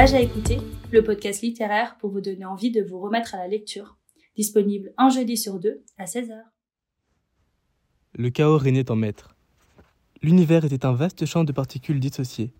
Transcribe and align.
Page 0.00 0.14
à 0.14 0.20
écouter, 0.22 0.56
le 0.92 1.04
podcast 1.04 1.42
littéraire 1.42 1.98
pour 1.98 2.10
vous 2.10 2.22
donner 2.22 2.46
envie 2.46 2.70
de 2.70 2.82
vous 2.82 2.98
remettre 2.98 3.34
à 3.34 3.36
la 3.36 3.48
lecture. 3.48 3.98
Disponible 4.34 4.94
un 4.96 5.10
jeudi 5.10 5.36
sur 5.36 5.60
deux 5.60 5.84
à 5.98 6.06
16h. 6.06 6.38
Le 8.14 8.30
chaos 8.30 8.56
régnait 8.56 8.90
en 8.90 8.96
maître. 8.96 9.36
L'univers 10.22 10.64
était 10.64 10.86
un 10.86 10.94
vaste 10.94 11.26
champ 11.26 11.44
de 11.44 11.52
particules 11.52 12.00
dissociées. 12.00 12.54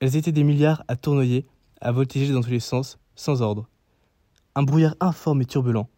Elles 0.00 0.16
étaient 0.16 0.32
des 0.32 0.42
milliards 0.42 0.82
à 0.88 0.96
tournoyer, 0.96 1.46
à 1.80 1.92
voltiger 1.92 2.32
dans 2.32 2.40
tous 2.40 2.50
les 2.50 2.58
sens, 2.58 2.98
sans 3.14 3.42
ordre. 3.42 3.68
Un 4.56 4.64
brouillard 4.64 4.96
informe 4.98 5.42
et 5.42 5.46
turbulent. 5.46 5.88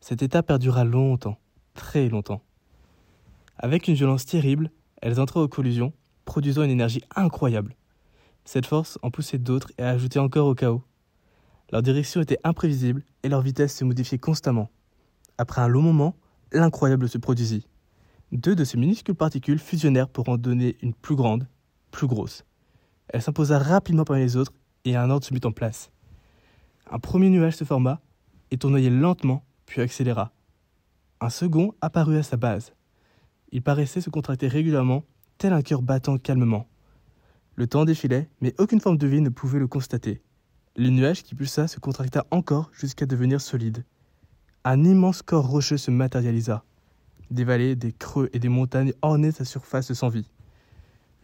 Cet 0.00 0.22
état 0.22 0.42
perdura 0.42 0.84
longtemps, 0.84 1.38
très 1.74 2.08
longtemps. 2.08 2.42
Avec 3.58 3.88
une 3.88 3.94
violence 3.94 4.24
terrible, 4.24 4.70
elles 5.02 5.20
entraient 5.20 5.40
aux 5.40 5.48
collisions, 5.48 5.92
produisant 6.24 6.62
une 6.62 6.70
énergie 6.70 7.02
incroyable. 7.14 7.76
Cette 8.44 8.66
force 8.66 8.98
en 9.02 9.10
poussait 9.10 9.38
d'autres 9.38 9.70
et 9.78 9.82
ajoutait 9.82 10.18
encore 10.18 10.46
au 10.46 10.54
chaos. 10.54 10.82
Leur 11.72 11.82
direction 11.82 12.20
était 12.20 12.38
imprévisible 12.42 13.04
et 13.22 13.28
leur 13.28 13.42
vitesse 13.42 13.76
se 13.76 13.84
modifiait 13.84 14.18
constamment. 14.18 14.70
Après 15.38 15.62
un 15.62 15.68
long 15.68 15.82
moment, 15.82 16.16
l'incroyable 16.52 17.08
se 17.08 17.18
produisit. 17.18 17.66
Deux 18.32 18.54
de 18.54 18.64
ces 18.64 18.78
minuscules 18.78 19.14
particules 19.14 19.58
fusionnèrent 19.58 20.08
pour 20.08 20.28
en 20.28 20.36
donner 20.36 20.76
une 20.82 20.94
plus 20.94 21.16
grande, 21.16 21.48
plus 21.90 22.06
grosse. 22.06 22.44
Elle 23.08 23.22
s'imposa 23.22 23.58
rapidement 23.58 24.04
parmi 24.04 24.22
les 24.22 24.36
autres 24.36 24.52
et 24.84 24.96
un 24.96 25.10
ordre 25.10 25.26
se 25.26 25.34
mit 25.34 25.40
en 25.44 25.52
place. 25.52 25.90
Un 26.90 26.98
premier 26.98 27.28
nuage 27.28 27.56
se 27.56 27.64
forma 27.64 28.00
et 28.50 28.56
tournoyait 28.56 28.90
lentement, 28.90 29.44
puis 29.66 29.80
accéléra. 29.80 30.32
Un 31.20 31.30
second 31.30 31.74
apparut 31.80 32.16
à 32.16 32.22
sa 32.22 32.36
base. 32.36 32.72
Il 33.52 33.62
paraissait 33.62 34.00
se 34.00 34.10
contracter 34.10 34.48
régulièrement, 34.48 35.04
tel 35.38 35.52
un 35.52 35.62
cœur 35.62 35.82
battant 35.82 36.18
calmement. 36.18 36.66
Le 37.60 37.66
temps 37.66 37.84
défilait, 37.84 38.26
mais 38.40 38.54
aucune 38.56 38.80
forme 38.80 38.96
de 38.96 39.06
vie 39.06 39.20
ne 39.20 39.28
pouvait 39.28 39.58
le 39.58 39.66
constater. 39.66 40.22
Le 40.76 40.88
nuage 40.88 41.22
qui 41.22 41.34
pulsa 41.34 41.68
se 41.68 41.78
contracta 41.78 42.26
encore 42.30 42.70
jusqu'à 42.72 43.04
devenir 43.04 43.38
solide. 43.42 43.84
Un 44.64 44.82
immense 44.82 45.20
corps 45.20 45.46
rocheux 45.46 45.76
se 45.76 45.90
matérialisa. 45.90 46.64
Des 47.30 47.44
vallées, 47.44 47.76
des 47.76 47.92
creux 47.92 48.30
et 48.32 48.38
des 48.38 48.48
montagnes 48.48 48.94
ornaient 49.02 49.30
sa 49.30 49.44
surface 49.44 49.92
sans 49.92 50.08
vie. 50.08 50.30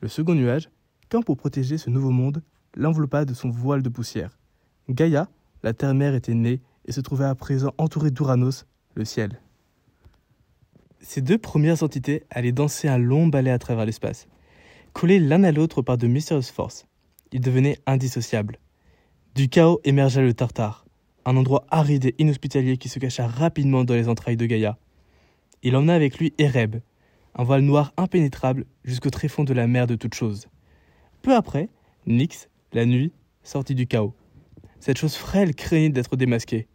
Le 0.03 0.09
second 0.09 0.35
nuage, 0.35 0.69
comme 1.09 1.25
pour 1.25 1.39
protéger 1.39 1.79
ce 1.79 1.89
nouveau 1.89 2.11
monde, 2.11 2.43
l'enveloppa 2.75 3.25
de 3.25 3.33
son 3.33 3.49
voile 3.49 3.81
de 3.81 3.89
poussière. 3.89 4.37
Gaïa, 4.91 5.31
la 5.63 5.73
terre-mère, 5.73 6.15
était 6.15 6.35
née 6.35 6.61
et 6.85 6.93
se 6.93 7.01
trouvait 7.01 7.25
à 7.25 7.35
présent 7.35 7.73
entourée 7.79 8.11
d'Uranos, 8.11 8.67
le 8.95 9.07
ciel. 9.07 9.41
Ces 11.01 11.23
deux 11.23 11.39
premières 11.39 11.83
entités 11.83 12.25
allaient 12.29 12.53
danser 12.53 12.89
un 12.89 12.99
long 12.99 13.27
ballet 13.27 13.53
à 13.53 13.59
travers 13.59 13.87
l'espace. 13.87 14.29
Collés 14.97 15.19
l'un 15.19 15.45
à 15.45 15.53
l'autre 15.53 15.83
par 15.83 15.99
de 15.99 16.07
mystérieuses 16.07 16.49
forces, 16.49 16.87
ils 17.31 17.43
devenaient 17.43 17.77
indissociables. 17.85 18.59
Du 19.35 19.51
chaos 19.51 19.79
émergea 19.85 20.23
le 20.23 20.33
Tartare, 20.33 20.87
un 21.27 21.37
endroit 21.37 21.67
aride 21.71 22.07
et 22.07 22.15
inhospitalier 22.19 22.79
qui 22.79 22.89
se 22.89 22.99
cacha 22.99 23.27
rapidement 23.27 23.85
dans 23.85 23.93
les 23.93 24.09
entrailles 24.09 24.39
de 24.39 24.47
Gaïa. 24.47 24.79
Il 25.63 25.77
emmena 25.77 25.93
avec 25.93 26.17
lui 26.17 26.33
Ereb, 26.39 26.77
un 27.35 27.45
voile 27.45 27.61
noir 27.61 27.93
impénétrable 27.99 28.65
jusqu'au 28.85 29.11
tréfonds 29.11 29.45
de 29.45 29.53
la 29.53 29.67
mer 29.67 29.87
de 29.87 29.97
toutes 29.97 30.15
choses. 30.15 30.47
Peu 31.21 31.35
après, 31.35 31.69
Nyx, 32.07 32.49
la 32.73 32.87
nuit, 32.87 33.13
sortit 33.43 33.75
du 33.75 33.87
chaos. 33.87 34.15
Cette 34.81 34.97
chose 34.97 35.17
frêle 35.17 35.55
craignait 35.55 35.91
d'être 35.91 36.17
démasquée. 36.17 36.69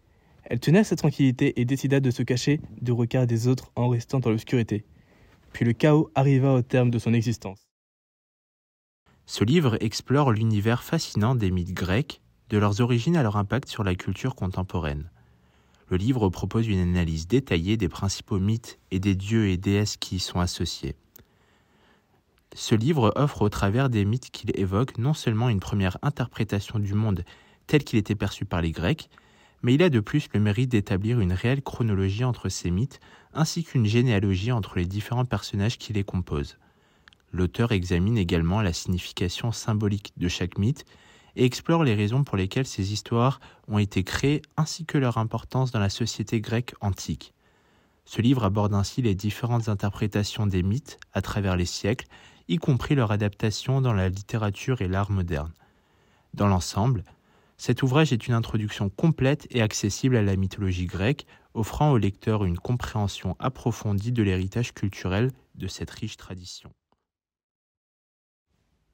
Elle 0.43 0.59
tenait 0.59 0.77
à 0.77 0.83
sa 0.83 0.95
tranquillité 0.95 1.59
et 1.59 1.65
décida 1.65 1.99
de 1.99 2.11
se 2.11 2.21
cacher 2.21 2.61
du 2.83 2.91
regard 2.91 3.25
des 3.25 3.47
autres 3.47 3.71
en 3.75 3.87
restant 3.89 4.19
dans 4.19 4.29
l'obscurité. 4.29 4.85
Puis 5.53 5.65
le 5.65 5.73
chaos 5.73 6.11
arriva 6.13 6.53
au 6.53 6.61
terme 6.61 6.91
de 6.91 6.99
son 6.99 7.15
existence. 7.15 7.70
Ce 9.33 9.45
livre 9.45 9.77
explore 9.79 10.33
l'univers 10.33 10.83
fascinant 10.83 11.35
des 11.35 11.51
mythes 11.51 11.73
grecs, 11.73 12.19
de 12.49 12.57
leurs 12.57 12.81
origines 12.81 13.15
à 13.15 13.23
leur 13.23 13.37
impact 13.37 13.69
sur 13.69 13.85
la 13.85 13.95
culture 13.95 14.35
contemporaine. 14.35 15.09
Le 15.87 15.95
livre 15.95 16.27
propose 16.27 16.67
une 16.67 16.81
analyse 16.81 17.29
détaillée 17.29 17.77
des 17.77 17.87
principaux 17.87 18.39
mythes 18.39 18.77
et 18.91 18.99
des 18.99 19.15
dieux 19.15 19.47
et 19.47 19.55
déesses 19.55 19.95
qui 19.95 20.17
y 20.17 20.19
sont 20.19 20.41
associés. 20.41 20.97
Ce 22.55 22.75
livre 22.75 23.13
offre 23.15 23.43
au 23.43 23.47
travers 23.47 23.89
des 23.89 24.03
mythes 24.03 24.31
qu'il 24.31 24.51
évoque 24.59 24.97
non 24.97 25.13
seulement 25.13 25.47
une 25.47 25.61
première 25.61 25.97
interprétation 26.01 26.77
du 26.77 26.93
monde 26.93 27.23
tel 27.67 27.85
qu'il 27.85 27.99
était 27.99 28.15
perçu 28.15 28.43
par 28.43 28.61
les 28.61 28.71
Grecs, 28.71 29.09
mais 29.61 29.75
il 29.75 29.81
a 29.81 29.89
de 29.89 30.01
plus 30.01 30.27
le 30.33 30.41
mérite 30.41 30.71
d'établir 30.71 31.21
une 31.21 31.31
réelle 31.31 31.61
chronologie 31.61 32.25
entre 32.25 32.49
ces 32.49 32.69
mythes 32.69 32.99
ainsi 33.33 33.63
qu'une 33.63 33.85
généalogie 33.85 34.51
entre 34.51 34.75
les 34.75 34.85
différents 34.85 35.23
personnages 35.23 35.77
qui 35.77 35.93
les 35.93 36.03
composent. 36.03 36.57
L'auteur 37.31 37.71
examine 37.71 38.17
également 38.17 38.61
la 38.61 38.73
signification 38.73 39.51
symbolique 39.51 40.13
de 40.17 40.27
chaque 40.27 40.57
mythe 40.57 40.85
et 41.35 41.45
explore 41.45 41.83
les 41.83 41.95
raisons 41.95 42.23
pour 42.23 42.37
lesquelles 42.37 42.67
ces 42.67 42.91
histoires 42.91 43.39
ont 43.67 43.77
été 43.77 44.03
créées 44.03 44.41
ainsi 44.57 44.85
que 44.85 44.97
leur 44.97 45.17
importance 45.17 45.71
dans 45.71 45.79
la 45.79 45.89
société 45.89 46.41
grecque 46.41 46.75
antique. 46.81 47.33
Ce 48.05 48.21
livre 48.21 48.43
aborde 48.43 48.73
ainsi 48.73 49.01
les 49.01 49.15
différentes 49.15 49.69
interprétations 49.69 50.47
des 50.47 50.63
mythes 50.63 50.99
à 51.13 51.21
travers 51.21 51.55
les 51.55 51.65
siècles, 51.65 52.07
y 52.49 52.57
compris 52.57 52.95
leur 52.95 53.11
adaptation 53.11 53.79
dans 53.79 53.93
la 53.93 54.09
littérature 54.09 54.81
et 54.81 54.87
l'art 54.87 55.11
moderne. 55.11 55.53
Dans 56.33 56.47
l'ensemble, 56.47 57.03
cet 57.57 57.83
ouvrage 57.83 58.11
est 58.11 58.27
une 58.27 58.33
introduction 58.33 58.89
complète 58.89 59.47
et 59.51 59.61
accessible 59.61 60.17
à 60.17 60.23
la 60.23 60.35
mythologie 60.35 60.87
grecque, 60.87 61.27
offrant 61.53 61.91
au 61.91 61.97
lecteur 61.97 62.43
une 62.43 62.57
compréhension 62.57 63.35
approfondie 63.39 64.11
de 64.11 64.23
l'héritage 64.23 64.73
culturel 64.73 65.31
de 65.55 65.67
cette 65.67 65.91
riche 65.91 66.17
tradition. 66.17 66.73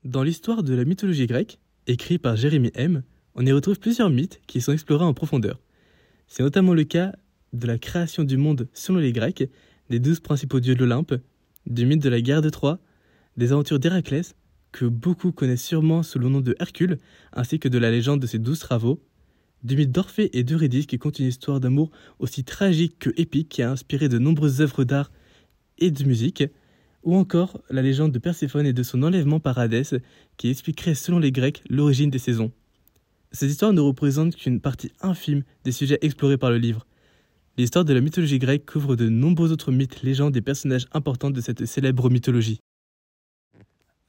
Dans 0.03 0.23
l'histoire 0.23 0.61
de 0.61 0.75
la 0.75 0.85
mythologie 0.85 1.25
grecque, 1.25 1.59
écrit 1.87 2.19
par 2.19 2.35
Jérémie 2.35 2.71
M., 2.75 3.03
on 3.35 3.45
y 3.45 3.51
retrouve 3.51 3.79
plusieurs 3.79 4.09
mythes 4.09 4.39
qui 4.45 4.61
sont 4.61 4.71
explorés 4.71 5.03
en 5.03 5.13
profondeur. 5.13 5.59
C'est 6.27 6.43
notamment 6.43 6.73
le 6.73 6.83
cas 6.83 7.13
de 7.53 7.65
la 7.65 7.77
création 7.79 8.23
du 8.23 8.37
monde 8.37 8.67
selon 8.73 8.99
les 8.99 9.11
Grecs, 9.11 9.49
des 9.89 9.99
douze 9.99 10.19
principaux 10.19 10.59
dieux 10.59 10.75
de 10.75 10.79
l'Olympe, 10.79 11.15
du 11.65 11.85
mythe 11.85 12.01
de 12.01 12.09
la 12.09 12.21
guerre 12.21 12.41
de 12.41 12.49
Troie, 12.49 12.79
des 13.37 13.51
aventures 13.51 13.79
d'Héraclès, 13.79 14.35
que 14.71 14.85
beaucoup 14.85 15.31
connaissent 15.31 15.63
sûrement 15.63 16.03
sous 16.03 16.19
le 16.19 16.29
nom 16.29 16.41
de 16.41 16.55
Hercule, 16.59 16.99
ainsi 17.33 17.59
que 17.59 17.67
de 17.67 17.77
la 17.79 17.89
légende 17.89 18.19
de 18.19 18.27
ses 18.27 18.39
douze 18.39 18.59
travaux, 18.59 19.01
du 19.63 19.75
mythe 19.75 19.91
d'Orphée 19.91 20.29
et 20.37 20.43
d'Eurydice 20.43 20.85
qui 20.85 20.99
compte 20.99 21.17
une 21.17 21.25
histoire 21.25 21.59
d'amour 21.59 21.89
aussi 22.19 22.43
tragique 22.43 22.99
que 22.99 23.09
épique 23.17 23.49
qui 23.49 23.63
a 23.63 23.71
inspiré 23.71 24.09
de 24.09 24.19
nombreuses 24.19 24.61
œuvres 24.61 24.83
d'art 24.83 25.11
et 25.79 25.89
de 25.89 26.03
musique, 26.03 26.43
ou 27.07 27.15
encore 27.15 27.61
la 27.69 27.81
légende 27.81 28.11
de 28.11 28.19
Perséphone 28.19 28.65
et 28.65 28.73
de 28.73 28.83
son 28.83 29.01
enlèvement 29.01 29.39
par 29.39 29.57
Hadès, 29.57 30.01
qui 30.35 30.49
expliquerait 30.49 30.93
selon 30.93 31.19
les 31.19 31.31
Grecs 31.31 31.63
l'origine 31.69 32.09
des 32.09 32.19
saisons. 32.19 32.51
Cette 33.31 33.49
histoire 33.49 33.71
ne 33.71 33.79
représente 33.79 34.35
qu'une 34.35 34.59
partie 34.59 34.91
infime 34.99 35.43
des 35.63 35.71
sujets 35.71 35.99
explorés 36.01 36.37
par 36.37 36.49
le 36.49 36.57
livre. 36.57 36.85
L'histoire 37.57 37.85
de 37.85 37.93
la 37.93 38.01
mythologie 38.01 38.39
grecque 38.39 38.65
couvre 38.65 38.97
de 38.97 39.07
nombreux 39.07 39.53
autres 39.53 39.71
mythes, 39.71 40.01
légendes 40.01 40.35
et 40.35 40.41
personnages 40.41 40.85
importants 40.91 41.31
de 41.31 41.39
cette 41.39 41.65
célèbre 41.65 42.09
mythologie. 42.09 42.59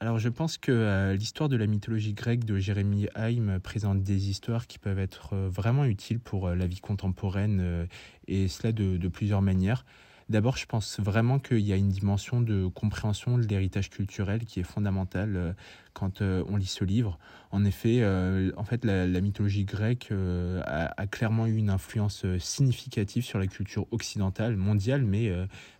Alors 0.00 0.18
je 0.18 0.28
pense 0.28 0.58
que 0.58 0.72
euh, 0.72 1.14
l'histoire 1.14 1.48
de 1.48 1.56
la 1.56 1.66
mythologie 1.68 2.14
grecque 2.14 2.44
de 2.44 2.58
Jérémie 2.58 3.06
Haim 3.14 3.60
présente 3.60 4.02
des 4.02 4.28
histoires 4.28 4.66
qui 4.66 4.80
peuvent 4.80 4.98
être 4.98 5.34
euh, 5.34 5.48
vraiment 5.48 5.84
utiles 5.84 6.18
pour 6.18 6.48
euh, 6.48 6.56
la 6.56 6.66
vie 6.66 6.80
contemporaine 6.80 7.86
et 8.26 8.48
cela 8.48 8.72
de 8.72 9.08
plusieurs 9.08 9.42
manières. 9.42 9.84
D'abord, 10.28 10.58
je 10.58 10.66
pense 10.66 11.00
vraiment 11.00 11.38
qu'il 11.38 11.60
y 11.60 11.72
a 11.72 11.76
une 11.76 11.88
dimension 11.88 12.42
de 12.42 12.66
compréhension 12.66 13.38
de 13.38 13.46
l'héritage 13.46 13.88
culturel 13.88 14.44
qui 14.44 14.60
est 14.60 14.64
fondamentale 14.64 15.36
euh, 15.36 15.52
quand 15.94 16.20
euh, 16.20 16.44
on 16.48 16.56
lit 16.56 16.66
ce 16.66 16.84
livre. 16.84 17.18
En 17.50 17.64
effet, 17.64 18.00
euh, 18.02 18.52
en 18.58 18.64
fait, 18.64 18.84
la, 18.84 19.06
mythologie 19.22 19.64
grecque 19.64 20.12
a, 20.12 21.06
clairement 21.06 21.46
eu 21.46 21.56
une 21.56 21.70
influence 21.70 22.26
significative 22.38 23.24
sur 23.24 23.38
la 23.38 23.46
culture 23.46 23.86
occidentale, 23.90 24.56
mondiale, 24.56 25.02
mais 25.02 25.32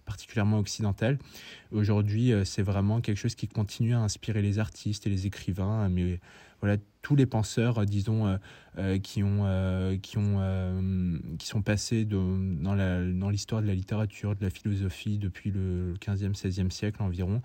particulièrement 0.09 0.59
occidentale. 0.59 1.19
Aujourd'hui, 1.71 2.33
c'est 2.45 2.63
vraiment 2.63 3.01
quelque 3.01 3.19
chose 3.19 3.35
qui 3.35 3.47
continue 3.47 3.95
à 3.95 4.01
inspirer 4.01 4.43
les 4.43 4.59
artistes 4.59 5.07
et 5.07 5.11
les 5.11 5.27
écrivains, 5.27 5.89
mais 5.91 6.19
voilà 6.61 6.77
tous 7.03 7.15
les 7.15 7.27
penseurs, 7.27 7.87
disons, 7.87 8.27
euh, 8.27 8.37
euh, 8.79 8.99
qui 8.99 9.23
ont 9.23 9.45
euh, 9.45 9.97
qui 9.97 10.19
ont 10.19 10.41
qui 11.39 11.47
sont 11.47 11.63
passés 11.63 12.05
dans 12.05 12.37
dans 12.37 13.31
l'histoire 13.31 13.63
de 13.63 13.67
la 13.67 13.75
littérature, 13.75 14.35
de 14.35 14.43
la 14.43 14.51
philosophie 14.51 15.19
depuis 15.19 15.51
le 15.51 15.95
15e, 16.01 16.35
16e 16.35 16.71
siècle 16.71 17.03
environ. 17.03 17.43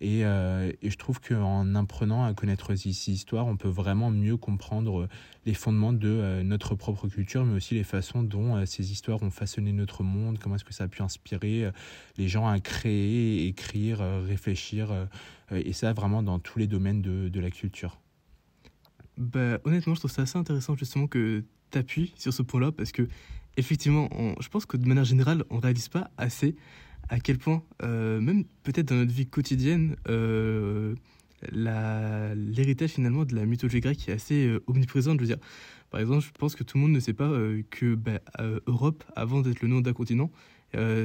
Et, 0.00 0.20
et 0.20 0.90
je 0.90 0.96
trouve 0.96 1.20
qu'en 1.20 1.74
apprenant 1.74 2.24
à 2.24 2.32
connaître 2.32 2.74
ces 2.74 3.10
histoires, 3.10 3.46
on 3.46 3.56
peut 3.56 3.68
vraiment 3.68 4.10
mieux 4.10 4.38
comprendre 4.38 5.08
les 5.44 5.52
fondements 5.52 5.92
de 5.92 6.40
notre 6.42 6.74
propre 6.74 7.06
culture, 7.06 7.44
mais 7.44 7.56
aussi 7.56 7.74
les 7.74 7.84
façons 7.84 8.22
dont 8.22 8.64
ces 8.64 8.92
histoires 8.92 9.22
ont 9.22 9.30
façonné 9.30 9.72
notre 9.72 10.02
monde, 10.02 10.38
comment 10.38 10.54
est-ce 10.54 10.64
que 10.64 10.72
ça 10.72 10.84
a 10.84 10.88
pu 10.88 11.02
inspirer 11.02 11.70
les 12.16 12.28
gens 12.28 12.48
à 12.48 12.60
créer, 12.60 13.46
écrire, 13.46 14.00
réfléchir, 14.26 15.06
et 15.52 15.74
ça 15.74 15.92
vraiment 15.92 16.22
dans 16.22 16.38
tous 16.38 16.58
les 16.58 16.66
domaines 16.66 17.02
de, 17.02 17.28
de 17.28 17.40
la 17.40 17.50
culture. 17.50 17.98
Bah, 19.18 19.58
honnêtement, 19.64 19.94
je 19.94 20.00
trouve 20.00 20.10
ça 20.10 20.22
assez 20.22 20.38
intéressant 20.38 20.76
justement 20.76 21.06
que 21.06 21.44
tu 21.70 21.78
appuies 21.78 22.14
sur 22.16 22.32
ce 22.32 22.42
point-là 22.42 22.72
parce 22.72 22.90
que, 22.90 23.06
effectivement, 23.58 24.08
je 24.40 24.48
pense 24.48 24.64
que 24.64 24.78
de 24.78 24.86
manière 24.86 25.04
générale, 25.04 25.44
on 25.50 25.56
ne 25.56 25.60
réalise 25.60 25.88
pas 25.88 26.10
assez 26.16 26.56
à 27.10 27.18
quel 27.18 27.38
point, 27.38 27.62
euh, 27.82 28.20
même 28.20 28.44
peut-être 28.62 28.88
dans 28.88 28.94
notre 28.94 29.12
vie 29.12 29.26
quotidienne, 29.26 29.96
euh, 30.08 30.94
l'héritage 31.52 32.90
finalement 32.90 33.24
de 33.24 33.34
la 33.34 33.46
mythologie 33.46 33.80
grecque 33.80 34.08
est 34.08 34.12
assez 34.12 34.56
omniprésent. 34.68 35.14
Je 35.14 35.20
veux 35.20 35.26
dire, 35.26 35.38
par 35.90 36.00
exemple, 36.00 36.24
je 36.24 36.30
pense 36.30 36.54
que 36.54 36.62
tout 36.62 36.78
le 36.78 36.82
monde 36.82 36.92
ne 36.92 37.00
sait 37.00 37.12
pas 37.12 37.30
que 37.70 37.96
bah, 37.96 38.20
Europe, 38.66 39.02
avant 39.16 39.40
d'être 39.40 39.60
le 39.60 39.68
nom 39.68 39.80
d'un 39.80 39.92
continent, 39.92 40.30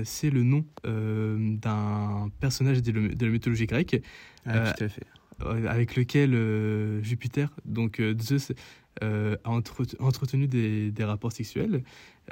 c'est 0.04 0.30
le 0.30 0.44
nom 0.44 0.66
d'un 0.84 2.30
personnage 2.40 2.84
de, 2.84 2.92
la 3.25 3.31
mythologie 3.31 3.66
grecque. 3.66 4.02
Ah, 4.46 4.74
tout 4.74 4.84
à 4.84 4.90
fait. 4.90 5.06
Avec 5.40 5.96
lequel 5.96 7.02
Jupiter, 7.02 7.50
donc 7.63 8.02
Zeus, 8.22 8.52
a 9.01 9.50
entretenu 9.50 10.47
des, 10.47 10.92
des, 10.92 11.03
rapports 11.03 11.31
sexuels. 11.31 11.83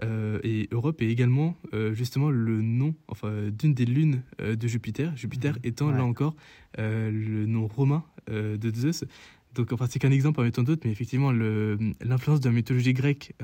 Euh, 0.02 0.40
et 0.44 0.68
Europe 0.72 1.02
est 1.02 1.10
également 1.10 1.56
euh, 1.74 1.94
justement 1.94 2.32
le 2.32 2.62
nom 2.62 2.96
enfin, 3.08 3.50
d'une 3.52 3.74
des 3.74 3.86
lunes 3.86 4.24
euh, 4.42 4.56
de 4.56 4.68
Jupiter, 4.68 5.16
Jupiter 5.16 5.54
mhm. 5.54 5.60
étant 5.64 5.92
là 5.92 6.04
encore 6.04 6.36
le 6.78 7.46
nom 7.46 7.68
romain 7.68 8.04
de 8.28 8.74
Zeus. 8.74 9.06
Donc 9.54 9.72
enfin, 9.72 9.86
c'est 9.88 10.00
qu'un 10.00 10.10
exemple 10.10 10.38
parmi 10.38 10.52
tant 10.52 10.64
d'autres, 10.64 10.82
mais 10.86 10.92
effectivement 10.92 11.32
l'influence 11.32 12.40
de 12.40 12.50
la 12.50 12.56
mythologie 12.56 12.94
grecque 12.94 13.36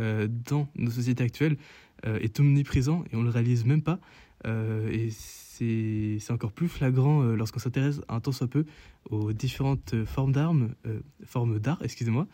dans 0.47 0.67
nos 0.75 0.89
sociétés 0.89 1.23
actuelles 1.23 1.57
est 2.03 2.39
omniprésent 2.39 3.03
et 3.11 3.15
on 3.15 3.19
ne 3.19 3.25
le 3.25 3.29
réalise 3.29 3.65
même 3.65 3.83
pas. 3.83 3.99
et 4.47 5.09
c'est 5.11 6.31
encore 6.31 6.51
plus 6.51 6.67
flagrant 6.67 7.21
lorsqu'on 7.21 7.59
s'intéresse 7.59 8.01
un 8.09 8.19
tant 8.19 8.31
soit 8.31 8.47
peu 8.47 8.65
aux 9.11 9.31
différentes 9.31 9.93
formes 10.05 10.31
d'armes, 10.31 10.69
formes 11.23 11.59
d'art, 11.59 11.77
excusez-moi, 11.83 12.25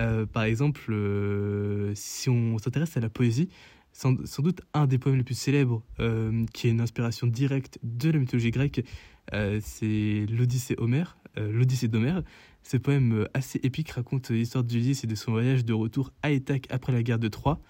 euh, 0.00 0.26
par 0.26 0.44
exemple, 0.44 0.92
euh, 0.92 1.92
si 1.94 2.28
on 2.28 2.58
s'intéresse 2.58 2.96
à 2.96 3.00
la 3.00 3.08
poésie, 3.08 3.48
sans, 3.92 4.12
doute 4.12 4.60
un 4.72 4.86
des 4.86 4.98
poèmes 4.98 5.16
les 5.16 5.24
plus 5.24 5.38
célèbres, 5.38 5.82
euh, 6.00 6.44
qui 6.52 6.66
est 6.66 6.70
une 6.70 6.80
inspiration 6.80 7.26
directe 7.26 7.78
de 7.82 8.10
la 8.10 8.18
mythologie 8.18 8.50
grecque, 8.50 8.84
c'est 9.32 10.26
l'Odyssée 10.28 10.74
Homère, 10.78 11.16
l'Odyssée 11.36 11.88
d'Homère. 11.88 12.22
Ce 12.62 12.76
poème 12.76 13.26
assez 13.32 13.58
épique 13.62 13.90
raconte 13.90 14.30
l'histoire 14.30 14.64
d'Ulysse 14.64 15.04
et 15.04 15.06
de 15.06 15.14
son 15.14 15.32
voyage 15.32 15.64
de 15.64 15.72
retour 15.72 16.12
à 16.22 16.30
Ithaque 16.30 16.66
après 16.70 16.92
la 16.92 17.02
guerre 17.02 17.18
de 17.18 17.28
Troie. 17.28 17.60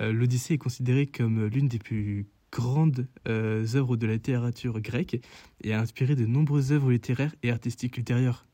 L'Odyssée 0.00 0.54
est 0.54 0.58
considérée 0.58 1.06
comme 1.06 1.46
l'une 1.46 1.66
des 1.66 1.80
plus 1.80 2.26
grandes 2.52 3.08
œuvres 3.26 3.96
de 3.96 4.06
la 4.06 4.12
littérature 4.12 4.80
grecque 4.80 5.20
et 5.64 5.74
a 5.74 5.80
inspiré 5.80 6.14
de 6.14 6.24
nombreuses 6.24 6.70
œuvres 6.70 6.92
littéraires 6.92 7.34
et 7.42 7.50
artistiques 7.50 7.96
ultérieures. 7.96 8.46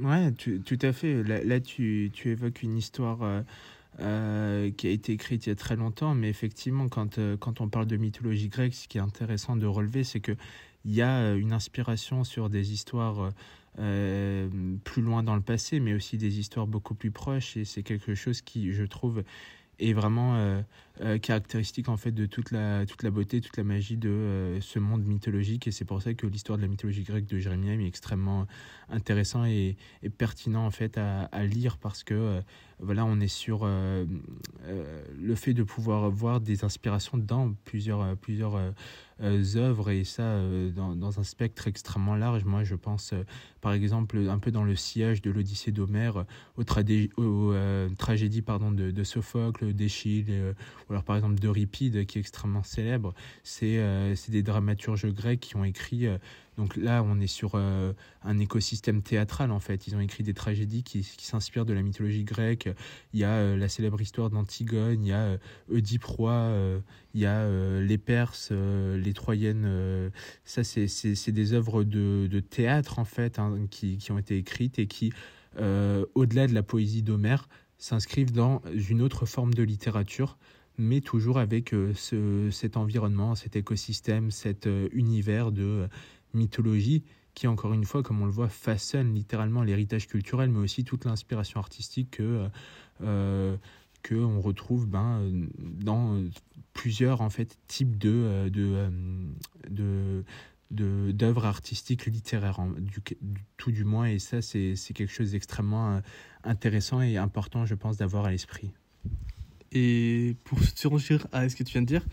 Ouais, 0.00 0.32
tout 0.32 0.78
à 0.82 0.92
fait. 0.92 1.22
Là, 1.22 1.60
tu, 1.60 2.10
tu, 2.12 2.30
évoques 2.30 2.62
une 2.62 2.76
histoire 2.76 3.22
euh, 3.22 3.42
euh, 4.00 4.70
qui 4.72 4.88
a 4.88 4.90
été 4.90 5.12
écrite 5.12 5.46
il 5.46 5.50
y 5.50 5.52
a 5.52 5.56
très 5.56 5.76
longtemps, 5.76 6.14
mais 6.14 6.28
effectivement, 6.28 6.88
quand, 6.88 7.18
euh, 7.18 7.36
quand 7.36 7.60
on 7.60 7.68
parle 7.68 7.86
de 7.86 7.96
mythologie 7.96 8.48
grecque, 8.48 8.74
ce 8.74 8.88
qui 8.88 8.98
est 8.98 9.00
intéressant 9.00 9.56
de 9.56 9.66
relever, 9.66 10.04
c'est 10.04 10.20
qu'il 10.20 10.36
y 10.84 11.02
a 11.02 11.32
une 11.34 11.52
inspiration 11.52 12.24
sur 12.24 12.50
des 12.50 12.72
histoires 12.72 13.30
plus 14.84 15.02
loin 15.02 15.22
dans 15.22 15.34
le 15.34 15.42
passé, 15.42 15.80
mais 15.80 15.92
aussi 15.94 16.16
des 16.16 16.38
histoires 16.38 16.66
beaucoup 16.66 16.94
plus 16.94 17.10
proches, 17.10 17.56
et 17.56 17.64
c'est 17.64 17.82
quelque 17.82 18.14
chose 18.14 18.40
qui, 18.40 18.72
je 18.72 18.84
trouve, 18.84 19.22
est 19.78 19.92
vraiment 19.92 20.62
caractéristique 21.20 21.88
en 21.88 21.96
fait 21.96 22.12
de 22.12 22.26
toute 22.26 22.50
la, 22.50 22.86
toute 22.86 23.02
la 23.02 23.10
beauté, 23.10 23.40
toute 23.40 23.56
la 23.56 23.64
magie 23.64 23.96
de 23.96 24.58
ce 24.60 24.78
monde 24.78 25.04
mythologique. 25.04 25.66
Et 25.66 25.70
c'est 25.70 25.84
pour 25.84 26.02
ça 26.02 26.14
que 26.14 26.26
l'histoire 26.26 26.58
de 26.58 26.62
la 26.62 26.68
mythologie 26.68 27.02
grecque 27.02 27.26
de 27.26 27.38
Jérémie 27.38 27.84
est 27.84 27.86
extrêmement 27.86 28.46
intéressant 28.88 29.44
et, 29.44 29.76
pertinent 30.18 30.64
en 30.64 30.70
fait 30.70 30.98
à, 30.98 31.44
lire 31.44 31.78
parce 31.78 32.04
que 32.04 32.14
euh, 32.14 32.40
voilà 32.78 33.04
on 33.04 33.20
est 33.20 33.28
sur 33.28 33.60
euh, 33.64 34.04
euh, 34.64 35.04
le 35.18 35.34
fait 35.34 35.54
de 35.54 35.62
pouvoir 35.62 36.10
voir 36.10 36.40
des 36.40 36.64
inspirations 36.64 37.18
dans 37.18 37.52
plusieurs 37.64 38.16
plusieurs 38.16 38.72
œuvres 39.20 39.90
et 39.90 40.04
ça 40.04 40.40
dans, 40.74 41.18
un 41.18 41.24
spectre 41.24 41.66
extrêmement 41.66 42.14
large 42.14 42.44
moi 42.44 42.64
je 42.64 42.74
pense 42.74 43.14
par 43.60 43.72
exemple 43.72 44.18
un 44.28 44.38
peu 44.38 44.50
dans 44.50 44.64
le 44.64 44.76
sillage 44.76 45.22
de 45.22 45.30
l'Odyssée 45.30 45.72
d'Homère 45.72 46.24
aux, 46.56 46.62
aux 47.22 47.54
tragédies 47.98 48.42
pardon 48.42 48.70
de, 48.70 48.90
de 48.90 49.04
Sophocle 49.04 49.72
d'Échille 49.72 50.54
ou 50.88 50.92
alors 50.92 51.04
par 51.04 51.16
exemple 51.16 51.36
d'Euripide 51.36 52.06
qui 52.06 52.18
est 52.18 52.20
extrêmement 52.20 52.62
célèbre 52.62 53.14
c'est 53.42 53.80
c'est 54.14 54.30
des 54.30 54.42
dramaturges 54.42 55.06
grecs 55.12 55.40
qui 55.40 55.56
ont 55.56 55.64
écrit 55.64 56.08
donc 56.56 56.76
là, 56.76 57.02
on 57.04 57.20
est 57.20 57.26
sur 57.26 57.52
euh, 57.54 57.92
un 58.22 58.38
écosystème 58.38 59.02
théâtral 59.02 59.50
en 59.50 59.60
fait. 59.60 59.86
Ils 59.86 59.94
ont 59.94 60.00
écrit 60.00 60.24
des 60.24 60.32
tragédies 60.32 60.82
qui, 60.82 61.02
s'inspirent 61.02 61.66
de 61.66 61.74
la 61.74 61.82
mythologie 61.82 62.24
grecque. 62.24 62.68
Il 63.12 63.20
y 63.20 63.24
a 63.24 63.30
euh, 63.30 63.56
la 63.56 63.68
célèbre 63.68 64.00
histoire 64.00 64.30
d'Antigone, 64.30 65.02
il 65.02 65.08
y 65.08 65.12
a 65.12 65.20
euh, 65.20 65.38
roi, 66.02 66.50
il 67.14 67.20
y 67.20 67.26
a 67.26 67.46
les 67.80 67.98
Perses, 67.98 68.52
les 68.52 69.12
Troyennes. 69.12 70.10
ça, 70.44 70.64
c'est 70.64 71.32
des 71.32 71.52
œuvres 71.52 71.84
de, 71.84 72.40
théâtre 72.40 72.98
en 72.98 73.04
fait 73.04 73.38
hein, 73.38 73.66
qui, 73.70 73.98
ont 74.10 74.18
été 74.18 74.36
écrites 74.36 74.78
et 74.78 74.86
qui, 74.86 75.12
au-delà 75.58 76.46
de 76.46 76.54
la 76.54 76.62
poésie 76.62 77.02
d'Homère, 77.02 77.48
s'inscrivent 77.78 78.32
dans 78.32 78.62
une 78.72 79.02
autre 79.02 79.26
forme 79.26 79.52
de 79.52 79.62
littérature 79.62 80.38
mais 80.78 81.00
toujours 81.00 81.38
avec 81.38 81.74
cet 82.10 82.76
environnement, 82.76 83.34
cet 83.34 83.56
écosystème, 83.56 84.30
cet 84.30 84.68
univers 84.92 85.52
de 85.52 85.88
mythologie 86.34 87.02
qui, 87.36 87.46
encore 87.46 87.74
une 87.74 87.84
fois, 87.84 88.02
comme 88.02 88.20
on 88.22 88.24
le 88.24 88.32
voit, 88.32 88.48
façonne 88.48 89.14
littéralement 89.14 89.62
l'héritage 89.62 90.08
culturel, 90.08 90.50
mais 90.50 90.58
aussi 90.58 90.84
toute 90.84 91.04
l'inspiration 91.04 91.60
artistique 91.60 92.12
que, 92.12 92.48
euh, 93.02 93.56
que 94.02 94.14
on 94.14 94.40
retrouve 94.40 94.88
ben, 94.88 95.46
dans 95.58 96.24
plusieurs 96.72 97.20
en 97.20 97.28
fait, 97.28 97.58
types 97.68 97.98
de, 97.98 98.10
euh, 98.10 98.48
de, 98.48 98.88
euh, 99.70 100.22
de, 100.70 101.12
d'œuvres 101.12 101.44
artistiques 101.44 102.06
littéraires, 102.06 102.58
du, 102.78 103.02
tout 103.58 103.70
du 103.70 103.84
moins, 103.84 104.06
et 104.06 104.18
ça, 104.18 104.40
c'est 104.40 104.74
quelque 104.94 105.12
chose 105.12 105.32
d'extrêmement 105.32 106.00
intéressant 106.42 107.02
et 107.02 107.18
important, 107.18 107.66
je 107.66 107.74
pense, 107.74 107.98
d'avoir 107.98 108.24
à 108.24 108.30
l'esprit. 108.30 108.72
Et 109.76 110.36
pour 110.44 110.58
surenchérir 110.74 111.26
à 111.32 111.46
ce 111.50 111.54
que 111.54 111.62
tu 111.62 111.72
viens 111.72 111.82
de 111.82 111.86
dire, 111.86 112.06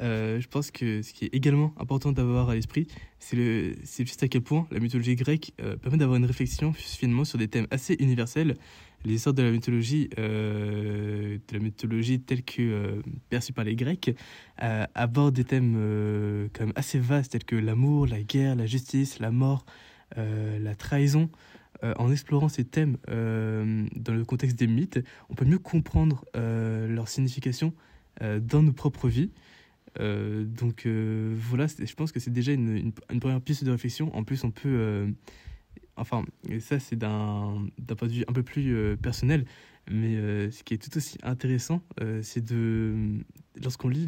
euh, 0.00 0.40
je 0.40 0.46
pense 0.46 0.70
que 0.70 1.02
ce 1.02 1.12
qui 1.12 1.24
est 1.24 1.34
également 1.34 1.74
important 1.76 2.12
d'avoir 2.12 2.48
à 2.48 2.54
l'esprit, 2.54 2.86
c'est 3.18 3.74
juste 3.98 4.22
à 4.22 4.28
quel 4.28 4.42
point 4.42 4.68
la 4.70 4.78
mythologie 4.78 5.16
grecque 5.16 5.52
euh, 5.60 5.76
permet 5.76 5.98
d'avoir 5.98 6.16
une 6.16 6.24
réflexion 6.24 6.72
finalement 6.72 7.24
sur 7.24 7.36
des 7.36 7.48
thèmes 7.48 7.66
assez 7.72 7.96
universels. 7.98 8.54
Les 9.04 9.14
histoires 9.14 9.34
de 9.34 9.42
la 9.42 9.50
mythologie, 9.50 10.10
euh, 10.18 11.38
de 11.48 11.54
la 11.54 11.58
mythologie 11.58 12.20
telle 12.20 12.44
que 12.44 13.02
perçue 13.30 13.52
par 13.52 13.64
les 13.64 13.74
Grecs, 13.74 14.14
abordent 14.58 15.34
des 15.34 15.44
thèmes 15.44 15.74
quand 16.52 16.66
même 16.66 16.72
assez 16.76 17.00
vastes 17.00 17.32
tels 17.32 17.44
que 17.44 17.56
l'amour, 17.56 18.06
la 18.06 18.22
guerre, 18.22 18.54
la 18.54 18.66
justice, 18.66 19.18
la 19.18 19.32
mort, 19.32 19.64
la 20.16 20.74
trahison. 20.76 21.30
En 21.82 22.10
explorant 22.10 22.48
ces 22.48 22.64
thèmes 22.64 22.96
dans 23.06 24.14
le 24.14 24.24
contexte 24.24 24.58
des 24.58 24.66
mythes, 24.66 25.00
on 25.30 25.34
peut 25.34 25.44
mieux 25.44 25.58
comprendre 25.58 26.24
leur 26.34 27.08
signification 27.08 27.72
dans 28.20 28.62
nos 28.62 28.72
propres 28.72 29.08
vies. 29.08 29.30
Euh, 30.00 30.44
donc 30.44 30.86
euh, 30.86 31.34
voilà, 31.36 31.66
je 31.66 31.94
pense 31.94 32.12
que 32.12 32.20
c'est 32.20 32.30
déjà 32.30 32.52
une, 32.52 32.92
première 33.20 33.40
piste 33.40 33.64
de 33.64 33.70
réflexion. 33.70 34.14
En 34.14 34.24
plus, 34.24 34.44
on 34.44 34.50
peut... 34.50 34.68
Euh, 34.68 35.10
enfin, 35.96 36.24
ça 36.60 36.78
c'est 36.78 36.96
d'un 36.96 37.68
point 37.96 38.08
de 38.08 38.12
vue 38.12 38.24
un 38.28 38.32
peu 38.32 38.42
plus 38.42 38.96
personnel, 38.96 39.44
mais 39.90 40.50
ce 40.50 40.62
qui 40.62 40.74
est 40.74 40.78
tout 40.78 40.96
aussi 40.96 41.18
intéressant, 41.22 41.82
c'est 42.22 42.44
de... 42.44 43.20
Lorsqu'on 43.60 43.88
lit 43.88 44.06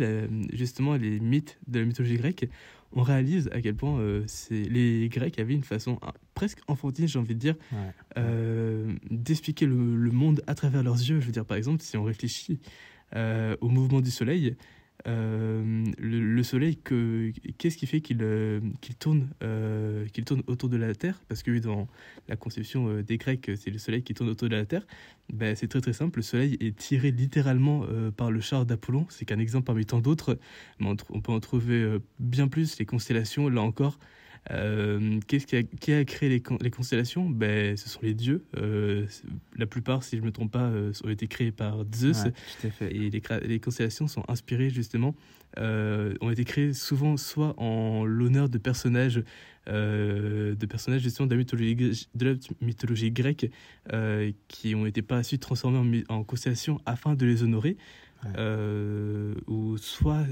justement 0.53 0.95
les 0.95 1.19
mythes 1.19 1.59
de 1.67 1.81
la 1.81 1.87
mythologie 1.87 2.17
grecque, 2.17 2.49
on 2.93 3.03
réalise 3.03 3.49
à 3.53 3.61
quel 3.61 3.75
point 3.75 4.01
les 4.51 5.09
Grecs 5.09 5.39
avaient 5.39 5.55
une 5.55 5.65
façon 5.65 5.99
presque 6.35 6.59
enfantine, 6.67 7.07
j'ai 7.07 7.19
envie 7.19 7.35
de 7.35 7.41
dire, 7.41 7.55
d'expliquer 9.11 9.67
le, 9.67 9.97
le, 9.97 10.11
monde 10.11 10.43
à 10.47 10.55
travers 10.55 10.83
leurs 10.83 10.99
yeux. 10.99 11.21
Je 11.21 11.27
veux 11.27 11.33
dire, 11.33 11.45
par 11.45 11.57
exemple, 11.57 11.83
si 11.83 11.97
on 11.97 12.05
réfléchit 12.05 12.61
au 13.15 13.69
mouvement 13.69 14.01
du 14.01 14.11
soleil, 14.11 14.57
euh, 15.07 15.85
le, 15.99 16.42
Soleil, 16.42 16.78
qu'est-ce 17.59 17.76
qui 17.76 17.87
fait 17.87 18.00
qu'il 18.00 18.19
euh, 18.23 18.61
tourne, 18.99 19.28
euh, 19.42 20.07
qu'il 20.09 20.25
tourne 20.25 20.42
autour 20.47 20.69
de 20.69 20.76
la 20.76 20.95
Terre? 20.95 21.21
Parce 21.28 21.42
que 21.42 21.59
dans 21.59 21.88
la 22.28 22.37
conception 22.37 23.00
des 23.00 23.19
Grecs, 23.19 23.50
c'est 23.57 23.71
le 23.71 23.78
Soleil 23.78 24.02
qui 24.02 24.14
tourne 24.14 24.28
autour 24.28 24.49
de 24.49 24.57
la 24.57 24.66
Terre. 24.66 24.87
Ben, 25.33 25.54
c'est 25.54 25.69
très 25.69 25.80
très 25.80 25.92
simple. 25.92 26.19
Le 26.19 26.23
Soleil 26.23 26.57
est 26.61 26.76
tiré 26.76 27.11
littéralement 27.11 27.85
par 28.16 28.30
le 28.30 28.40
char 28.40 28.66
d'Apollon. 28.66 29.07
C'est 29.11 29.25
qu'un 29.25 29.38
exemple 29.38 29.66
parmi 29.66 29.87
tant 29.87 30.00
d'autres. 30.00 30.38
On, 30.80 30.97
on, 31.11 31.21
peut 31.21 31.33
en 31.33 31.40
trouver 31.40 31.99
bien 32.19 32.49
plus. 32.49 32.78
Les 32.78 32.87
constellations, 32.87 33.49
là 33.49 33.62
encore, 33.62 33.99
euh, 34.51 35.21
qu'est-ce 35.27 35.47
qui 35.47 35.57
a, 35.57 35.63
qui 35.63 35.93
a, 35.93 36.05
créé 36.05 36.29
les, 36.29 36.43
les 36.61 36.71
constellations? 36.71 37.29
Ben, 37.29 37.77
Ce 37.77 37.89
sont 37.89 38.01
les 38.03 38.15
dieux. 38.15 38.45
Euh, 38.57 39.07
la 39.57 39.67
plupart, 39.67 40.03
si 40.03 40.17
je 40.17 40.23
ne 40.23 40.27
me 40.27 40.33
trompe 40.33 40.53
pas, 40.53 40.65
euh, 40.65 40.93
ont 41.05 41.09
été 41.09 41.27
créés 41.29 41.53
par 41.53 41.85
Zeus. 41.95 42.25
Et 42.81 43.11
les, 43.11 43.23
les, 43.45 43.61
constellations 43.61 44.09
sont 44.09 44.25
inspirées 44.29 44.71
justement, 44.71 45.15
ont 45.57 46.31
été 46.31 46.45
créées 46.45 46.73
souvent 46.73 47.17
soit 47.17 47.55
en 47.59 48.05
l'honneur 48.05 48.49
de 48.49 48.59
personnages, 48.59 49.23
de 49.67 50.67
personnages 50.67 51.03
justement 51.03 51.27
de 51.27 51.35
la 51.35 51.39
mythologie, 51.39 52.09
de 52.15 52.27
la 52.27 52.35
mythologie 52.61 53.11
grecque 53.11 53.51
qui 54.49 54.75
ont 54.75 54.87
été 54.87 55.03
par 55.03 55.19
la 55.19 55.23
suite 55.23 55.43
transformés 55.43 56.05
en, 56.09 56.15
en 56.15 56.25
constellations 56.25 56.81
afin 56.87 57.15
de 57.15 57.27
les 57.27 57.43
honorer. 57.43 57.77
ou 59.47 59.77
soit 59.77 60.25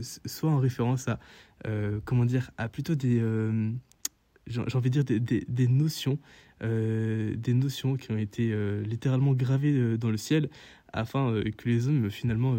soit 0.00 0.50
en 0.50 0.58
référence 0.58 1.08
à, 1.08 1.18
euh, 1.66 2.00
comment 2.04 2.24
dire, 2.24 2.50
à 2.58 2.68
plutôt 2.68 2.94
des, 2.94 3.20
euh, 3.20 3.70
j'ai 4.46 4.60
envie 4.74 4.90
de 4.90 5.02
dire, 5.02 5.20
des, 5.20 5.44
des, 5.48 5.68
notions, 5.68 6.18
des 6.60 7.54
notions 7.54 7.96
qui 7.96 8.12
ont 8.12 8.18
été 8.18 8.54
littéralement 8.84 9.32
gravées 9.32 9.98
dans 9.98 10.10
le 10.10 10.16
ciel 10.16 10.48
afin 10.92 11.42
que 11.56 11.68
les 11.68 11.88
hommes 11.88 12.10
finalement 12.10 12.56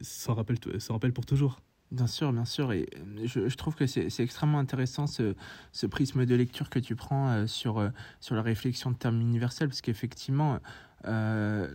s'en 0.00 0.34
rappellent, 0.34 0.58
rappellent 0.88 1.12
pour 1.12 1.26
toujours. 1.26 1.60
Bien 1.90 2.06
sûr, 2.06 2.32
bien 2.32 2.44
sûr. 2.44 2.72
Et 2.72 2.86
je, 3.24 3.48
je 3.48 3.56
trouve 3.56 3.74
que 3.74 3.86
c'est 3.86 4.20
extrêmement 4.20 4.58
intéressant 4.58 5.06
ce, 5.06 5.34
ce, 5.72 5.86
prisme 5.86 6.26
de 6.26 6.34
lecture 6.34 6.70
que 6.70 6.78
tu 6.78 6.96
prends 6.96 7.46
sur, 7.46 7.88
sur 8.20 8.34
la 8.34 8.42
réflexion 8.42 8.90
de 8.90 8.96
termes 8.96 9.20
universels, 9.20 9.68
parce 9.68 9.80
qu'effectivement, 9.80 10.60
euh, 11.06 11.68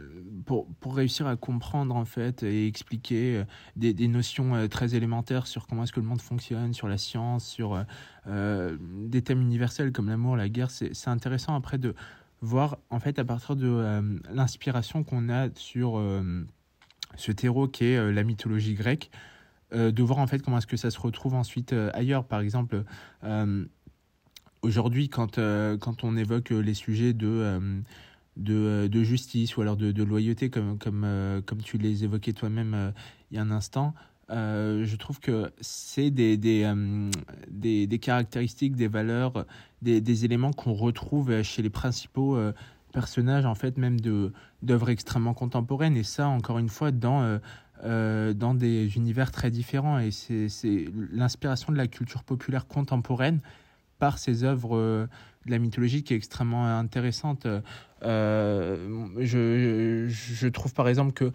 pour, 0.45 0.67
pour, 0.81 0.95
réussir 0.95 1.27
à 1.27 1.37
comprendre 1.37 1.95
en 1.95 2.03
fait 2.03 2.43
et 2.43 2.67
expliquer 2.67 3.37
euh, 3.37 3.43
des, 3.77 3.93
des 3.93 4.09
notions 4.09 4.53
euh, 4.53 4.67
très 4.67 4.95
élémentaires 4.95 5.47
sur 5.47 5.65
comment 5.65 5.83
est-ce 5.83 5.93
que 5.93 6.01
le 6.01 6.05
monde 6.05 6.21
fonctionne, 6.21 6.73
sur 6.73 6.89
la 6.89 6.97
science, 6.97 7.45
sur 7.45 7.85
des 8.25 9.21
thèmes 9.21 9.41
universels 9.41 9.91
comme 9.91 10.09
l'amour, 10.09 10.35
la 10.35 10.49
guerre, 10.49 10.71
c'est 10.71 11.07
intéressant 11.07 11.55
après 11.55 11.77
de 11.77 11.93
voir 12.41 12.77
en 12.89 12.99
fait 12.99 13.19
à 13.19 13.25
partir 13.25 13.55
de 13.55 14.21
l'inspiration 14.33 15.03
qu'on 15.03 15.29
a 15.29 15.47
sur 15.55 16.01
ce 17.15 17.31
terreau 17.31 17.67
qui 17.67 17.85
est 17.85 18.11
la 18.13 18.23
mythologie 18.23 18.75
grecque, 18.75 19.11
de 19.73 20.03
voir 20.03 20.19
en 20.19 20.27
fait 20.27 20.39
comment 20.39 20.57
est-ce 20.57 20.67
que 20.67 20.77
ça 20.77 20.89
se 20.89 20.99
retrouve 20.99 21.33
ensuite 21.33 21.75
ailleurs. 21.93 22.23
Par 22.23 22.39
exemple, 22.39 22.85
aujourd'hui 24.61 25.09
quand, 25.09 25.37
quand 25.81 26.03
on 26.05 26.15
évoque 26.15 26.51
les 26.51 26.73
sujets 26.73 27.11
de 27.11 27.83
de, 28.37 28.53
euh, 28.53 28.87
de, 28.87 29.03
justice 29.03 29.57
ou 29.57 29.61
alors 29.61 29.77
de, 29.77 29.91
de 29.91 30.03
loyauté, 30.03 30.49
comme, 30.49 30.77
comme, 30.77 31.03
euh, 31.05 31.41
comme 31.41 31.61
tu 31.61 31.77
les 31.77 32.03
évoquais 32.03 32.33
toi-même 32.33 32.73
euh, 32.73 32.91
il 33.31 33.37
y 33.37 33.39
a 33.39 33.43
un 33.43 33.51
instant, 33.51 33.93
je 34.29 34.95
trouve 34.95 35.19
que 35.19 35.51
c'est 35.61 36.09
des, 36.09 36.37
des, 36.37 36.71
des, 37.51 37.85
des, 37.85 37.99
caractéristiques, 37.99 38.75
des 38.75 38.87
valeurs, 38.87 39.45
des, 39.83 40.01
des 40.01 40.25
éléments 40.25 40.53
qu'on 40.53 40.73
retrouve 40.73 41.43
chez 41.43 41.61
les 41.61 41.69
principaux 41.69 42.39
personnages, 42.91 43.45
en 43.45 43.53
fait, 43.53 43.77
même 43.77 43.99
d'œuvres 44.63 44.89
extrêmement 44.89 45.35
contemporaines. 45.35 45.95
Et 45.97 46.03
ça, 46.03 46.27
encore 46.29 46.57
une 46.57 46.69
fois, 46.69 46.89
dans, 46.89 47.39
dans 47.83 48.55
des 48.55 48.95
univers 48.95 49.29
très 49.29 49.51
différents. 49.51 49.99
Et 49.99 50.09
c'est 50.09 50.87
l'inspiration 51.11 51.71
de 51.71 51.77
la 51.77 51.85
culture 51.85 52.23
populaire 52.23 52.65
contemporaine 52.65 53.39
par 54.03 54.17
ces 54.17 54.43
œuvres 54.43 55.07
de 55.45 55.51
la 55.51 55.59
mythologie 55.59 56.03
qui 56.03 56.13
est 56.13 56.17
extrêmement 56.17 56.65
intéressante. 56.65 57.47
Euh, 58.03 59.07
je, 59.19 60.07
je, 60.09 60.47
trouve 60.49 60.73
par 60.73 60.89
exemple 60.89 61.13
que 61.13 61.31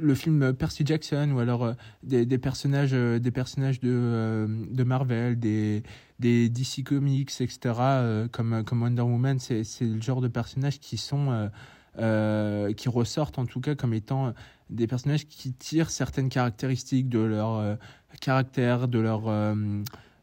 le 0.00 0.14
film 0.14 0.52
Percy 0.52 0.86
Jackson 0.86 1.32
ou 1.34 1.40
alors 1.40 1.64
euh, 1.64 1.72
des, 2.04 2.24
des 2.24 2.38
personnages, 2.38 2.92
euh, 2.92 3.18
des 3.18 3.32
personnages 3.32 3.80
de, 3.80 4.46
de 4.70 4.84
Marvel, 4.84 5.36
des, 5.36 5.82
des 6.20 6.48
DC 6.48 6.84
Comics, 6.84 7.40
etc., 7.40 7.58
comme, 8.30 8.62
comme 8.64 8.82
Wonder 8.82 9.02
Woman, 9.02 9.40
c'est 9.40 9.64
le 9.80 10.00
genre 10.00 10.20
de 10.20 10.28
personnages 10.28 10.78
qui 10.78 10.96
sont. 10.96 11.50
qui 12.76 12.88
ressortent 12.88 13.38
en 13.38 13.46
tout 13.46 13.60
cas 13.60 13.74
comme 13.74 13.94
étant 13.94 14.32
des 14.70 14.86
personnages 14.86 15.26
qui 15.26 15.52
tirent 15.52 15.90
certaines 15.90 16.28
caractéristiques 16.28 17.08
de 17.08 17.20
leur 17.20 17.78
caractère, 18.20 18.86
de 18.88 18.98
leur, 18.98 19.28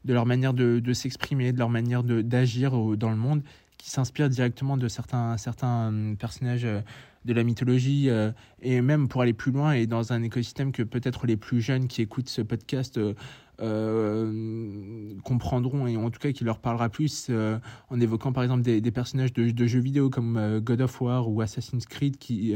de 0.05 0.13
leur 0.13 0.25
manière 0.25 0.53
de, 0.53 0.79
de 0.79 0.93
s'exprimer, 0.93 1.53
de 1.53 1.59
leur 1.59 1.69
manière 1.69 2.03
d'agir 2.03 2.71
dans 2.97 3.09
le 3.09 3.15
monde 3.15 3.41
qui 3.83 3.89
s'inspire 3.89 4.29
directement 4.29 4.77
de 4.77 4.87
certains, 4.87 5.35
certains 5.35 5.89
hum, 5.89 6.15
personnages 6.17 6.63
euh, 6.63 6.79
de 7.25 7.33
la 7.33 7.43
mythologie 7.43 8.09
euh, 8.09 8.31
et 8.61 8.79
même 8.81 9.09
pour 9.09 9.21
aller 9.21 9.33
plus 9.33 9.51
loin 9.51 9.73
et 9.73 9.87
dans 9.87 10.13
un 10.13 10.23
écosystème 10.23 10.71
que 10.71 10.83
peut-être 10.83 11.27
les 11.27 11.35
plus 11.35 11.59
jeunes 11.59 11.89
qui 11.89 12.01
écoutent 12.01 12.29
ce 12.29 12.41
podcast 12.41 12.97
euh, 13.59 15.13
comprendront 15.23 15.85
et 15.85 15.97
en 15.97 16.09
tout 16.09 16.19
cas 16.19 16.31
qui 16.31 16.45
leur 16.45 16.59
parlera 16.59 16.87
plus 16.87 17.29
en 17.89 17.99
évoquant 17.99 18.33
par 18.33 18.43
exemple 18.43 18.63
des, 18.63 18.91
personnages 18.91 19.31
de, 19.31 19.67
jeux 19.67 19.79
vidéo 19.79 20.09
comme 20.09 20.59
God 20.59 20.81
of 20.81 21.01
War 21.01 21.29
ou 21.29 21.41
Assassin's 21.41 21.85
Creed 21.85 22.17
qui 22.17 22.55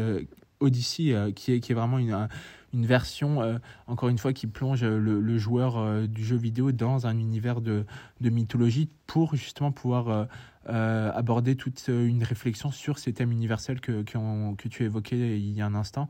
Odyssey 0.59 1.15
qui 1.35 1.53
est 1.53 1.59
qui 1.59 1.71
est 1.71 1.75
vraiment 1.75 1.99
une 1.99 2.27
une 2.73 2.85
version 2.85 3.59
encore 3.87 4.09
une 4.09 4.17
fois 4.17 4.33
qui 4.33 4.45
plonge 4.45 4.83
le, 4.83 5.37
joueur 5.37 6.07
du 6.07 6.25
jeu 6.25 6.35
vidéo 6.35 6.71
dans 6.71 7.07
un 7.07 7.17
univers 7.17 7.61
de, 7.61 7.85
de 8.19 8.29
mythologie 8.29 8.89
pour 9.07 9.35
justement 9.35 9.71
pouvoir 9.71 10.27
euh, 10.69 11.11
aborder 11.13 11.55
toute 11.55 11.81
euh, 11.87 12.05
une 12.05 12.23
réflexion 12.23 12.71
sur 12.71 12.99
ces 12.99 13.13
thèmes 13.13 13.31
universels 13.31 13.79
que, 13.79 14.03
que, 14.03 14.67
tu 14.67 14.83
évoquais 14.83 15.39
il 15.39 15.53
y 15.53 15.61
a 15.61 15.65
un 15.65 15.75
instant. 15.75 16.09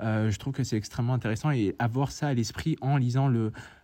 Euh, 0.00 0.30
je 0.30 0.38
trouve 0.38 0.52
que 0.52 0.62
c'est 0.62 0.76
extrêmement 0.76 1.14
intéressant 1.14 1.50
et 1.50 1.74
avoir 1.80 2.12
ça 2.12 2.28
à 2.28 2.34
l'esprit 2.34 2.76
en 2.82 2.98
lisant 2.98 3.28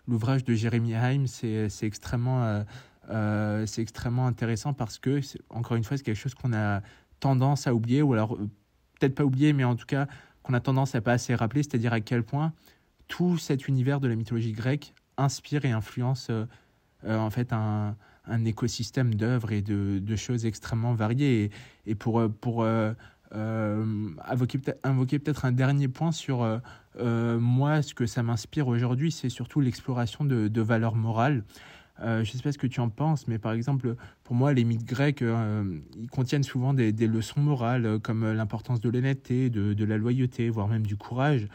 l'ouvrage 0.06 0.44
de 0.44 0.54
Jérémy 0.54 0.94
Haim, 0.94 1.24
c'est 1.26 1.68
extrêmement, 1.82 2.64
c'est 3.08 3.82
extrêmement 3.82 4.28
intéressant 4.28 4.74
parce 4.74 4.98
que, 4.98 5.20
encore 5.50 5.76
une 5.76 5.82
fois, 5.82 5.96
c'est 5.96 6.04
quelque 6.04 6.14
chose 6.14 6.34
qu'on 6.34 6.52
a 6.52 6.82
tendance 7.18 7.66
à 7.66 7.74
oublier, 7.74 8.02
ou 8.02 8.12
alors 8.12 8.38
peut-être 9.02 9.14
pas 9.16 9.24
oublier, 9.24 9.52
mais 9.52 9.64
en 9.64 9.74
tout 9.76 9.86
cas 9.86 10.06
qu'on 10.42 10.54
a 10.54 10.60
tendance 10.60 10.94
à 10.94 11.00
pas 11.00 11.12
assez 11.12 11.34
rappeler, 11.34 11.62
c'est-à-dire 11.62 11.92
à 11.92 12.00
quel 12.00 12.22
point 12.22 12.52
tout 13.08 13.36
cet 13.38 13.68
univers 13.68 14.00
de 14.00 14.08
la 14.08 14.14
mythologie 14.14 14.52
grecque 14.52 14.94
inspire 15.16 15.64
et 15.64 15.70
influence 15.70 16.30
en 17.06 17.30
fait 17.30 17.52
un, 17.52 17.96
écosystème 18.44 19.14
d'œuvres 19.14 19.52
et 19.52 19.62
de, 19.62 20.16
choses 20.16 20.46
extrêmement 20.46 20.94
variées. 20.94 21.50
Et, 21.86 21.94
pour, 21.94 22.20
euh, 22.20 22.94
euh, 23.34 24.08
invoquer 24.24 25.18
peut-être 25.18 25.44
un 25.44 25.52
dernier 25.52 25.88
point 25.88 26.12
sur 26.12 26.60
euh, 26.98 27.38
moi, 27.38 27.82
ce 27.82 27.94
que 27.94 28.06
ça 28.06 28.22
m'inspire 28.22 28.68
aujourd'hui, 28.68 29.10
c'est 29.10 29.28
surtout 29.28 29.60
l'exploration 29.60 30.24
de, 30.24 30.48
de, 30.48 30.60
valeurs 30.60 30.94
morales. 30.94 31.44
Je 32.02 32.20
ne 32.20 32.24
sais 32.24 32.42
pas 32.42 32.52
ce 32.52 32.58
que 32.58 32.66
tu 32.66 32.80
en 32.80 32.88
penses, 32.88 33.28
mais 33.28 33.38
par 33.38 33.52
exemple, 33.52 33.96
pour 34.24 34.34
moi, 34.34 34.52
les 34.52 34.64
mythes 34.64 34.84
grecs, 34.84 35.22
ils 35.22 36.10
contiennent 36.10 36.42
souvent 36.42 36.74
des, 36.74 36.92
leçons 36.92 37.40
morales, 37.40 37.98
comme 38.02 38.32
l'importance 38.32 38.80
de 38.80 38.88
l'honnêteté, 38.88 39.50
de, 39.50 39.84
la 39.84 39.96
loyauté, 39.96 40.50
voire 40.50 40.68
même 40.68 40.86
du 40.86 40.96
courage. 40.96 41.48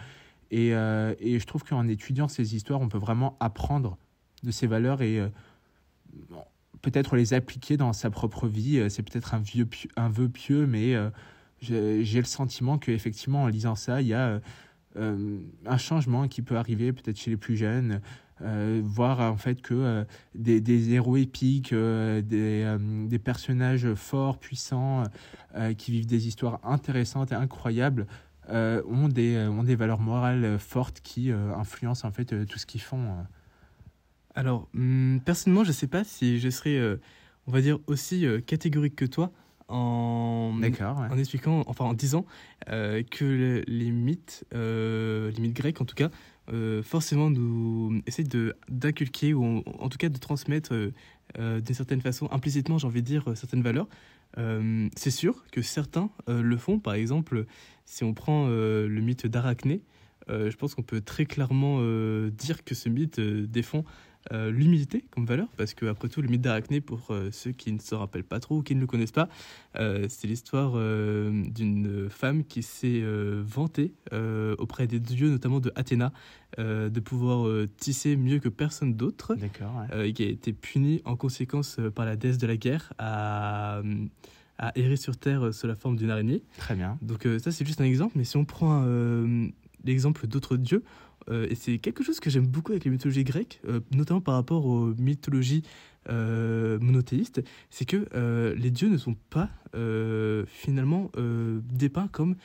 Et, 0.52 0.70
et 0.70 1.40
je 1.40 1.46
trouve 1.46 1.64
qu'en 1.64 1.88
étudiant 1.88 2.28
ces 2.28 2.56
histoires, 2.56 2.82
on 2.82 2.90
peut 2.90 2.98
vraiment 2.98 3.38
apprendre 3.40 3.98
de 4.44 4.52
ces 4.52 4.68
valeurs 4.68 5.02
et 5.02 5.22
peut-être 6.82 7.16
les 7.16 7.34
appliquer 7.34 7.78
dans 7.78 7.94
sa 7.94 8.10
propre 8.10 8.48
vie. 8.48 8.80
Euh, 8.80 8.90
c'est 8.90 9.04
peut-être 9.04 9.34
un, 9.34 9.44
un 9.96 10.10
vœu 10.10 10.30
pieux, 10.30 10.66
mais 10.66 10.96
euh, 10.96 11.10
j'ai 11.60 12.20
le 12.20 12.26
sentiment 12.26 12.78
qu'effectivement, 12.78 13.44
en 13.44 13.48
lisant 13.48 13.76
ça, 13.76 14.02
il 14.02 14.08
y 14.08 14.14
a 14.14 14.28
euh, 14.28 14.40
un 14.98 15.78
changement 15.78 16.28
qui 16.28 16.42
peut 16.42 16.58
arriver 16.58 16.92
peut-être 16.94 17.18
chez 17.18 17.32
les 17.32 17.38
plus 17.38 17.56
jeunes. 17.56 18.02
voir 18.40 19.20
en 19.20 19.38
fait 19.38 19.62
que 19.62 20.06
des, 20.36 20.60
des, 20.62 20.94
héros 20.94 21.18
épiques, 21.18 21.74
des, 21.74 22.78
des, 23.08 23.20
personnages 23.20 23.94
forts, 23.94 24.40
puissants, 24.40 25.04
qui 25.78 25.92
vivent 25.92 26.08
des 26.08 26.28
histoires 26.28 26.60
intéressantes 26.64 27.32
et 27.32 27.36
incroyables, 27.36 28.08
ont, 28.50 29.08
des, 29.08 29.38
ont 29.38 29.64
des 29.64 29.76
valeurs 29.76 30.00
morales 30.00 30.58
fortes 30.60 31.02
qui 31.02 31.32
influencent 31.32 32.08
en 32.08 32.12
fait 32.12 32.46
tout 32.46 32.58
ce 32.58 32.66
qu'ils 32.66 32.82
font. 32.82 33.18
Alors, 34.38 34.70
hum, 34.76 35.20
personnellement, 35.26 35.64
je 35.64 35.70
ne 35.70 35.74
sais 35.74 35.88
pas 35.88 36.04
si 36.04 36.40
je 36.40 36.50
serais, 36.50 36.78
euh, 36.78 37.02
on 37.48 37.52
va 37.52 37.60
dire, 37.60 37.80
aussi 37.88 38.24
euh, 38.24 38.40
catégorique 38.40 38.96
que 38.96 39.06
toi 39.06 39.32
en, 39.68 40.54
en 40.54 41.18
expliquant, 41.18 41.64
enfin 41.66 41.86
en 41.86 41.94
disant 41.94 42.24
euh, 42.70 43.02
que 43.02 43.64
les 43.68 43.92
mythes, 43.92 44.46
les 45.30 45.40
mythes 45.40 45.56
grecs 45.56 45.82
en 45.82 45.86
tout 45.86 45.96
cas, 45.96 46.10
forcément 46.84 47.30
nous 47.30 48.02
essaient 48.06 48.28
d'inculquer 48.70 49.34
ou 49.34 49.64
en, 49.66 49.90
tout 49.90 49.98
cas 49.98 50.10
de 50.10 50.18
transmettre 50.18 50.74
d'une 51.38 51.76
certaine 51.76 52.02
façon, 52.02 52.28
implicitement, 52.32 52.78
j'ai 52.78 52.88
envie 52.88 53.02
de 53.02 53.08
dire, 53.08 53.32
certaines 53.36 53.62
valeurs. 53.62 53.88
C'est 54.96 55.12
sûr 55.12 55.46
que 55.52 55.62
certains 55.62 56.10
le 56.28 56.58
font. 56.58 56.80
Par 56.80 56.94
exemple, 56.94 57.46
si 57.86 58.04
on 58.04 58.14
prend 58.14 58.48
le 58.48 59.02
mythe 59.02 59.28
d'Arachné, 59.28 59.82
je 60.30 60.56
pense 60.56 60.76
qu'on 60.76 60.84
peut 60.84 61.02
très 61.02 61.26
clairement 61.26 61.82
dire 62.30 62.64
que 62.64 62.76
ce 62.76 62.90
mythe 62.90 63.20
défend 63.20 63.84
euh, 64.34 64.52
l'humilité 64.52 65.06
comme 65.12 65.26
valeur, 65.26 65.48
parce 65.58 65.74
que 65.74 65.86
après 65.86 66.10
tout, 66.10 66.22
le 66.22 66.28
mythe 66.28 66.42
d'Arachné, 66.42 66.82
pour 66.82 67.02
euh, 67.10 67.30
ceux 67.32 67.52
qui 67.52 67.72
ne 67.72 67.80
se 67.80 67.96
rappellent 67.96 68.24
pas 68.24 68.40
trop 68.40 68.58
ou 68.58 68.62
qui 68.64 68.76
ne 68.76 68.82
le 68.82 68.88
connaissent 68.88 69.12
pas, 69.12 69.30
euh, 69.78 70.06
c'est 70.10 70.28
l'histoire 70.28 70.74
d'une 70.74 72.08
femme 72.10 72.44
qui 72.44 72.64
s'est 72.64 73.04
vantée 73.42 73.94
auprès 74.58 74.88
des 74.88 75.00
dieux, 75.00 75.30
notamment 75.30 75.60
de 75.60 75.72
Athéna, 75.76 76.12
de 76.58 77.00
pouvoir 77.00 77.68
tisser 77.78 78.16
mieux 78.16 78.40
que 78.40 78.50
personne 78.50 78.96
d'autre, 78.96 79.36
et 80.04 80.14
qui 80.14 80.24
a 80.24 80.28
été 80.28 80.54
punie 80.54 81.02
en 81.06 81.16
conséquence 81.16 81.80
par 81.96 82.06
la 82.06 82.16
déesse 82.16 82.38
de 82.38 82.48
la 82.48 82.58
guerre 82.58 82.94
à 82.98 83.82
à 84.60 84.76
errer 84.76 84.98
sur 84.98 85.18
Terre 85.18 85.54
sous 85.54 85.68
la 85.68 85.76
forme 85.76 85.98
d'une 85.98 86.10
araignée. 86.10 86.42
Très 86.58 86.74
bien. 86.74 86.98
Donc 87.04 87.28
ça, 87.38 87.52
c'est 87.52 87.64
juste 87.64 87.80
un 87.80 87.86
exemple, 87.86 88.14
mais 88.18 88.24
si 88.24 88.38
on 88.38 88.46
prend 88.46 88.84
l'exemple 89.84 90.28
d'autres 90.28 90.58
dieux, 90.58 90.84
et 91.32 91.56
c'est 91.56 91.78
quelque 91.78 92.04
chose 92.04 92.20
que 92.20 92.30
j'aime 92.30 92.48
beaucoup 92.48 92.72
avec 92.72 92.86
les 92.86 92.92
mythologies 92.92 93.24
grecques, 93.24 93.60
euh, 93.68 93.80
notamment 93.92 94.22
par 94.22 94.36
rapport 94.36 94.66
aux 94.66 94.94
mythologies 94.96 95.64
euh, 96.10 96.80
monothéistes, 96.80 97.44
c'est 97.70 97.86
que 97.86 98.08
les 98.56 98.72
dieux 98.72 98.90
ne 98.90 98.98
sont 98.98 99.16
pas 99.30 99.50
finalement 100.48 101.12
dépeints 101.74 102.08
comme 102.08 102.36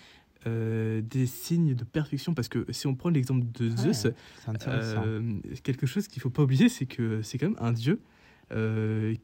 des 0.45 1.27
signes 1.27 1.75
de 1.75 1.85
perfection. 1.85 2.35
Parce 2.35 2.49
que 2.49 2.67
si 2.71 2.87
on 2.87 2.95
prend 2.95 3.11
l'exemple 3.11 3.47
de 3.53 3.71
Zeus, 3.77 4.09
quelque 5.63 5.87
chose 5.87 6.09
qu'il 6.09 6.19
ne 6.19 6.23
faut 6.23 6.31
pas 6.31 6.43
oublier, 6.43 6.69
c'est 6.69 6.87
que 6.87 7.23
c'est 7.23 7.39
quand 7.39 7.51
même 7.51 7.59
un 7.61 7.73
dieu 7.73 8.01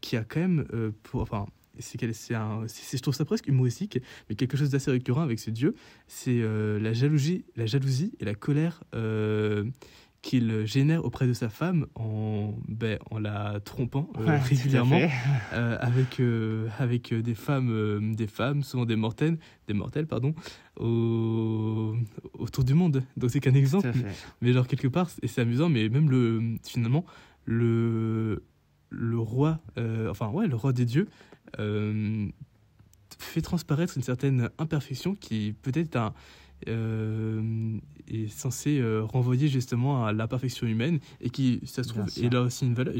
qui 0.00 0.16
a 0.16 0.24
quand 0.24 0.40
même, 0.40 0.92
pour, 1.02 1.20
enfin, 1.20 1.46
c'est, 1.78 1.98
je 2.00 3.02
trouve 3.02 3.14
ça 3.14 3.24
presque 3.24 3.46
humoristique, 3.46 3.98
mais 4.28 4.34
quelque 4.34 4.56
chose 4.56 4.70
d'assez 4.70 4.90
récurrent 4.90 5.22
avec 5.22 5.38
ce 5.38 5.50
dieu, 5.50 5.74
c'est 6.06 6.40
la 6.40 6.92
jalousie, 6.92 7.44
la 7.56 7.66
jalousie 7.66 8.12
et 8.20 8.24
la 8.24 8.34
colère 8.34 8.82
qu'il 10.22 10.66
génère 10.66 11.04
auprès 11.04 11.26
de 11.26 11.32
sa 11.32 11.48
femme 11.48 11.86
en, 11.94 12.54
ben, 12.66 12.98
en 13.10 13.18
la 13.18 13.60
trompant 13.60 14.10
euh, 14.18 14.38
régulièrement 14.42 15.00
euh, 15.52 15.78
avec, 15.80 16.20
euh, 16.20 16.68
avec 16.78 17.14
des, 17.14 17.34
femmes, 17.34 18.14
des 18.14 18.26
femmes, 18.26 18.62
souvent 18.62 18.84
des 18.84 18.96
mortelles, 18.96 19.38
des 19.68 19.74
mortels 19.74 20.06
pardon, 20.06 20.34
au, 20.78 21.94
autour 22.34 22.64
du 22.64 22.74
monde. 22.74 23.02
Donc 23.16 23.30
c'est 23.30 23.40
qu'un 23.40 23.54
exemple, 23.54 23.92
mais 24.42 24.52
genre 24.52 24.66
quelque 24.66 24.88
part, 24.88 25.08
et 25.22 25.28
c'est 25.28 25.40
amusant, 25.40 25.68
mais 25.68 25.88
même 25.88 26.10
le, 26.10 26.56
finalement, 26.64 27.04
le, 27.44 28.42
le 28.90 29.18
roi, 29.18 29.60
enfin 30.10 30.28
ouais, 30.28 30.48
le 30.48 30.56
roi 30.56 30.72
des 30.72 30.84
dieux, 30.84 31.08
fait 33.18 33.42
transparaître 33.42 33.96
une 33.96 34.02
certaine 34.02 34.50
imperfection 34.58 35.14
qui 35.14 35.54
peut-être 35.62 35.96
un 35.96 36.14
euh, 36.66 37.78
est 38.08 38.26
censé 38.28 38.80
euh, 38.80 39.02
renvoyer 39.04 39.48
justement 39.48 40.06
à 40.06 40.12
la 40.12 40.26
perfection 40.26 40.66
humaine 40.66 40.98
et 41.20 41.30
qui, 41.30 41.60
ça 41.64 41.84
se 41.84 41.90
trouve, 41.90 42.06
est 42.06 42.32
là 42.32 42.42
aussi 42.42 42.66
une 42.66 42.74
valeur. 42.74 42.94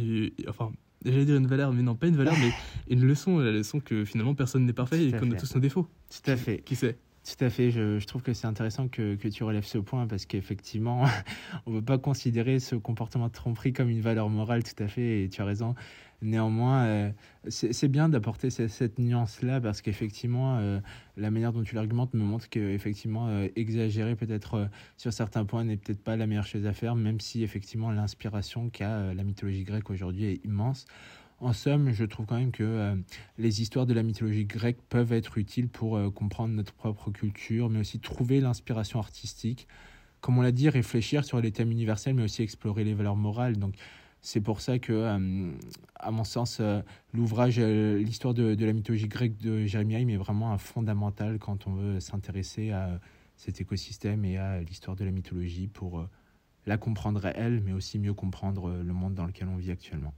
enfin, 0.49 0.71
j'allais 1.05 1.25
dire 1.25 1.37
une 1.37 1.47
valeur, 1.47 1.73
mais 1.73 1.83
non, 1.83 1.97
pas 1.97 2.07
une 2.07 2.17
valeur, 2.17 2.35
mais 2.41 2.53
une 2.89 3.05
leçon, 3.05 3.39
la 3.39 3.51
leçon 3.51 3.81
que 3.81 4.05
finalement 4.05 4.35
personne 4.35 4.65
n'est 4.65 4.73
parfait 4.73 5.07
et 5.07 5.13
qu'on 5.13 5.31
a 5.33 5.35
tous 5.35 5.55
nos 5.55 5.61
défauts. 5.61 5.89
Tout 6.11 6.31
à 6.31 6.37
fait. 6.37 6.59
Qui 6.59 6.77
sait? 6.77 6.99
Tout 7.25 7.45
à 7.45 7.51
fait. 7.51 7.71
Je, 7.71 7.99
je 7.99 8.07
trouve 8.07 8.23
que 8.23 8.33
c'est 8.33 8.47
intéressant 8.47 8.89
que, 8.89 9.17
que, 9.17 9.29
tu 9.29 9.45
relèves 9.45 9.67
ce 9.67 9.79
point 9.79 10.07
parce 10.07 10.25
qu'effectivement, 10.25 11.05
on 11.67 11.73
ne 11.73 11.81
peut 11.81 11.85
pas 11.85 11.99
considérer 11.99 12.61
ce 12.61 12.77
comportement 12.77 13.27
de 13.27 13.33
tromperie 13.33 13.73
comme 13.73 13.91
une 13.91 14.01
valeur 14.01 14.31
morale, 14.31 14.63
tout 14.63 14.83
à 14.83 14.89
fait. 14.89 15.25
Et 15.25 15.29
tu 15.29 15.43
as 15.43 15.45
raison. 15.45 15.75
Néanmoins, 16.21 16.85
euh, 16.85 17.11
c'est 17.49 17.87
bien 17.87 18.09
d'apporter 18.09 18.51
cette, 18.51 18.99
nuance-là 18.99 19.61
parce 19.61 19.83
qu'effectivement, 19.83 20.59
euh, 20.59 20.81
la 21.17 21.31
manière 21.31 21.53
dont 21.53 21.63
tu 21.63 21.77
l'argumentes 21.77 22.13
me 22.15 22.25
montre 22.25 22.49
qu'effectivement, 22.49 23.29
euh, 23.29 23.47
exagérer 23.55 24.17
peut-être 24.17 24.69
sur 24.97 25.13
certains 25.13 25.45
points 25.45 25.63
n'est 25.63 25.77
peut-être 25.77 26.03
pas 26.03 26.17
la 26.17 26.27
meilleure 26.27 26.47
chose 26.47 26.67
à 26.67 26.73
faire, 26.73 26.97
même 26.97 27.21
si 27.21 27.45
effectivement 27.45 27.93
l'inspiration 27.93 28.69
qu'a 28.69 29.15
la 29.15 29.23
mythologie 29.23 29.63
grecque 29.63 29.91
aujourd'hui 29.91 30.25
est 30.25 30.45
immense. 30.45 30.87
En 31.41 31.53
somme, 31.53 31.93
je 31.93 32.05
trouve 32.05 32.27
quand 32.27 32.39
même 32.39 32.51
que 32.51 32.97
les 33.39 33.63
histoires 33.63 33.87
de 33.87 33.95
la 33.95 34.03
mythologie 34.03 34.45
grecque 34.45 34.81
peuvent 34.89 35.13
être 35.13 35.39
utiles 35.39 35.69
pour 35.69 36.13
comprendre 36.13 36.53
notre 36.53 36.73
propre 36.73 37.13
culture, 37.13 37.71
mais 37.71 37.79
aussi 37.79 38.01
trouver 38.01 38.41
l'inspiration 38.41 38.99
artistique. 38.99 39.69
Comme 40.21 40.37
on 40.39 40.43
l'a 40.43 40.51
dit, 40.51 40.69
réfléchir 40.69 41.25
sur 41.25 41.41
les 41.41 41.53
thèmes 41.53 41.71
universels, 41.71 42.15
mais 42.15 42.25
aussi 42.25 42.43
explorer 42.43 42.83
les 42.83 42.95
valeurs 42.95 43.15
morales. 43.15 43.57
Donc, 43.57 43.75
c'est 44.21 44.41
pour 44.41 44.61
ça 44.61 44.79
que, 44.79 44.93
euh, 44.93 45.51
à 45.95 46.11
mon 46.11 46.25
sens, 46.25 46.59
euh, 46.61 46.81
l'ouvrage 47.13 47.57
euh, 47.59 47.99
L'histoire 47.99 48.35
de, 48.35 48.65
la 48.65 48.73
mythologie 48.73 49.09
grecque 49.09 49.39
de 49.39 49.65
Jérémie 49.65 50.13
est 50.13 50.17
vraiment 50.17 50.53
un 50.53 50.59
fondamental 50.59 51.39
quand 51.39 51.67
on 51.67 51.75
veut 51.75 52.01
s'intéresser 52.01 52.71
à 52.71 53.01
cet 53.37 53.61
écosystème 53.61 54.25
et 54.25 54.37
à 54.37 54.61
l'histoire 54.61 54.97
de 54.97 55.05
la 55.05 55.13
mythologie 55.13 55.69
pour 55.69 56.05
la 56.67 56.77
comprendre 56.77 57.25
elle, 57.27 57.63
mais 57.63 57.73
aussi 57.73 57.99
mieux 57.99 58.15
comprendre 58.15 58.71
le 58.71 58.93
monde 58.93 59.15
dans 59.15 59.27
lequel 59.27 59.49
on 59.49 59.57
vit 59.57 59.71
actuellement. 59.71 60.13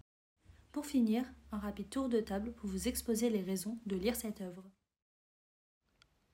Pour 0.72 0.86
finir, 0.86 1.24
un 1.52 1.58
rapide 1.58 1.90
tour 1.90 2.08
de 2.08 2.20
table 2.20 2.52
pour 2.52 2.70
vous 2.70 2.88
exposer 2.88 3.28
les 3.28 3.42
raisons 3.42 3.78
de 3.84 3.96
lire 3.96 4.16
cette 4.16 4.40
œuvre. 4.40 4.64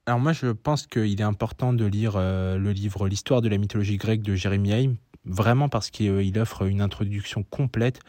Alors 0.06 0.20
moi, 0.20 0.32
je 0.32 0.46
pense 0.46 0.87
qu'il 0.87 1.20
est 1.20 1.25
important 1.25 1.73
de 1.73 1.85
lire 1.85 2.16
le 2.16 2.70
livre 2.70 3.08
L'histoire 3.08 3.42
de 3.42 3.49
la 3.49 3.58
mythologie 3.58 3.96
grecque 3.96 4.23
de 4.23 4.37
Jérémie 4.37 4.73
Haïm 4.73 4.96
vraiment 5.26 5.68
parce 5.68 5.90
qu'il 5.90 6.38
offre 6.38 6.62
une 6.62 6.80
introduction 6.80 7.42
complète 7.42 8.00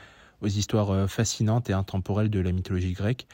aux 0.42 0.48
histoires 0.48 0.92
euh, 0.92 1.08
fascinantes 1.08 1.70
et 1.70 1.74
intemporelles 1.74 2.30
de 2.30 2.40
la 2.40 2.52
mythologie 2.52 2.94
grecque. 2.94 3.28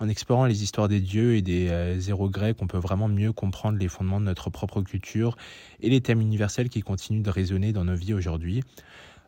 En 0.00 0.08
explorant 0.08 0.46
les 0.46 0.62
histoires 0.62 0.88
des 0.88 1.00
dieux 1.00 1.34
et 1.34 1.42
des 1.42 1.68
euh, 1.70 2.00
héros 2.00 2.28
grecs, 2.28 2.56
on 2.60 2.66
peut 2.66 2.78
vraiment 2.78 3.08
mieux 3.08 3.32
comprendre 3.32 3.78
les 3.78 3.88
fondements 3.88 4.20
de 4.20 4.26
notre 4.26 4.50
propre 4.50 4.82
culture 4.82 5.36
et 5.80 5.88
les 5.88 6.00
thèmes 6.00 6.20
universels 6.20 6.68
qui 6.68 6.82
continuent 6.82 7.22
de 7.22 7.30
résonner 7.30 7.72
dans 7.72 7.84
nos 7.84 7.96
vies 7.96 8.14
aujourd'hui. 8.14 8.62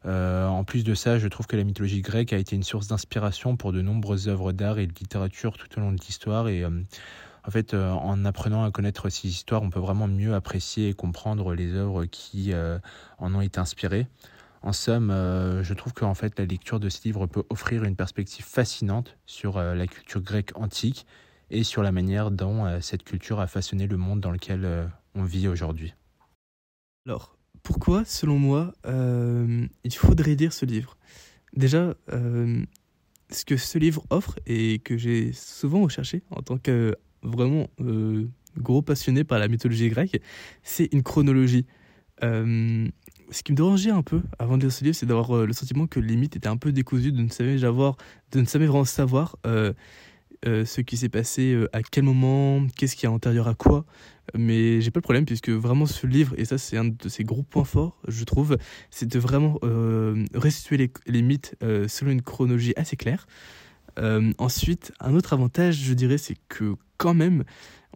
Euh, 0.07 0.47
en 0.47 0.65
plus 0.65 0.85
de 0.85 0.95
ça, 0.95 1.19
je 1.19 1.29
trouve 1.29 1.47
que 1.47 1.57
la 1.57 1.65
mythologie 1.65 2.01
grecque 2.01 2.33
a 2.33 2.39
été 2.39 2.57
une 2.57 2.63
source 2.63 2.87
d'inspiration 2.87 3.57
pour 3.57 3.73
de 3.73 3.83
nombreuses 3.83 4.29
œuvres 4.29 4.53
d'art 4.53 4.79
et 4.79 4.87
de 4.87 4.95
littérature 4.95 5.59
tout 5.59 5.67
au 5.77 5.81
long 5.81 5.93
de 5.93 6.01
l'histoire. 6.01 6.49
Et 6.49 6.65
en 7.47 7.51
fait, 7.51 7.75
en 7.75 8.25
apprenant 8.25 8.65
à 8.65 8.71
connaître 8.71 9.09
ces 9.09 9.29
histoires, 9.29 9.63
on 9.63 9.71
peut 9.71 9.81
vraiment 9.81 10.09
mieux 10.09 10.35
apprécier 10.35 10.89
et 10.89 10.95
comprendre 10.95 11.55
les 11.55 11.75
œuvres 11.75 12.05
qui 12.05 12.53
en 13.19 13.35
ont 13.35 13.41
été 13.41 13.59
inspirées. 13.59 14.07
En 14.63 14.73
somme, 14.75 15.11
euh, 15.11 15.63
je 15.63 15.73
trouve 15.73 15.95
qu'en 15.95 16.15
fait, 16.15 16.39
la 16.39 16.45
lecture 16.45 16.81
de 16.81 16.89
ce 16.91 17.03
livre 17.05 17.27
peut 17.27 17.45
offrir 17.49 17.85
une 17.85 17.97
perspective 17.97 18.45
fascinante 18.45 19.17
sur 19.25 19.57
euh, 19.57 19.75
la 19.75 19.87
culture 19.87 20.21
grecque 20.21 20.53
antique 20.55 21.07
et 21.51 21.65
sur 21.65 21.83
la 21.83 21.93
manière 21.93 22.31
dont 22.31 22.67
euh, 22.67 22.81
cette 22.81 23.03
culture 23.03 23.41
a 23.41 23.47
façonné 23.47 23.87
le 23.87 23.97
monde 23.97 24.21
dans 24.21 24.31
lequel 24.31 24.91
on 25.15 25.25
vit 25.25 25.49
aujourd'hui. 25.49 25.95
Alors, 27.07 27.39
pourquoi, 27.63 28.05
selon 28.05 28.39
moi, 28.39 28.73
il 28.87 29.95
faudrait 29.95 30.35
lire 30.35 30.53
ce 30.53 30.67
livre? 30.67 30.97
Déjà, 31.55 31.95
ce 32.09 33.45
que 33.45 33.57
ce 33.57 33.79
livre 33.79 34.05
offre 34.11 34.39
et 34.47 34.79
que 34.81 34.97
j'ai 34.97 35.33
souvent 35.33 35.83
recherché 35.83 36.23
en 36.31 36.43
tant 36.43 36.59
que 36.59 36.95
vraiment 37.23 37.69
gros 38.59 38.83
passionné 38.83 39.25
par 39.25 39.39
la 39.39 39.49
mythologie 39.49 39.89
grecque, 39.89 40.21
c'est 40.63 40.93
une 40.93 41.03
chronologie 41.03 41.67
ce 43.31 43.43
qui 43.43 43.53
me 43.53 43.57
dérangeait 43.57 43.91
un 43.91 44.03
peu 44.03 44.23
avant 44.39 44.57
de 44.57 44.63
lire 44.63 44.73
ce 44.73 44.85
livre, 44.85 44.97
c'est 44.97 45.07
d'avoir 45.07 45.37
euh, 45.37 45.47
le 45.47 45.53
sentiment 45.53 45.87
que 45.87 46.01
les 46.01 46.17
mythes 46.17 46.37
étaient 46.37 46.49
un 46.49 46.57
peu 46.57 46.73
décousus, 46.73 47.13
de 47.13 47.23
ne 47.23 47.29
jamais, 47.29 47.65
avoir, 47.65 47.97
de 48.33 48.41
ne 48.41 48.47
jamais 48.47 48.67
vraiment 48.67 48.85
savoir 48.85 49.37
euh, 49.47 49.73
euh, 50.47 50.65
ce 50.65 50.81
qui 50.81 50.97
s'est 50.97 51.09
passé, 51.09 51.57
à 51.73 51.83
quel 51.83 52.05
moment, 52.05 52.67
qu'est-ce 52.77 52.97
qui 52.97 53.07
est 53.07 53.09
antérieur 53.09 53.49
à 53.49 53.55
quoi. 53.55 53.85
Mais 54.37 54.81
j'ai 54.81 54.91
pas 54.91 54.99
le 54.99 55.03
problème, 55.03 55.27
puisque 55.27 55.51
vraiment 55.51 55.87
ce 55.87 56.07
livre, 56.07 56.35
et 56.37 56.45
ça 56.45 56.57
c'est 56.57 56.77
un 56.77 56.87
de 56.87 57.09
ses 57.09 57.25
gros 57.25 57.43
points 57.43 57.65
forts, 57.65 58.01
je 58.09 58.25
trouve, 58.25 58.57
c'est 58.91 59.09
de 59.09 59.19
vraiment 59.19 59.59
restituer 60.35 60.91
les 61.07 61.23
mythes 61.23 61.57
selon 61.89 62.13
une 62.13 62.23
chronologie 62.23 62.73
assez 62.77 62.97
claire. 62.97 63.27
Ensuite, 64.39 64.93
un 65.01 65.15
autre 65.15 65.33
avantage, 65.33 65.77
je 65.77 65.95
dirais, 65.95 66.19
c'est 66.19 66.37
que 66.49 66.75
quand 66.97 67.15
même, 67.15 67.45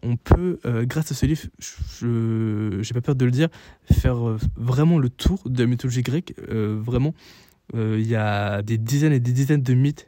on 0.03 0.17
peut, 0.17 0.59
euh, 0.65 0.85
grâce 0.85 1.11
à 1.11 1.15
ce 1.15 1.25
livre, 1.25 1.43
je 1.59 2.77
n'ai 2.77 2.93
pas 2.93 3.01
peur 3.01 3.15
de 3.15 3.25
le 3.25 3.31
dire, 3.31 3.49
faire 3.91 4.27
euh, 4.27 4.37
vraiment 4.55 4.97
le 4.99 5.09
tour 5.09 5.41
de 5.45 5.63
la 5.63 5.67
mythologie 5.67 6.01
grecque. 6.01 6.33
Euh, 6.49 6.79
vraiment, 6.79 7.13
il 7.73 8.07
y 8.07 8.15
a 8.15 8.61
des 8.61 8.77
dizaines 8.77 9.11
et 9.11 9.19
des 9.19 9.31
dizaines 9.31 9.63
de 9.63 9.73
mythes 9.73 10.07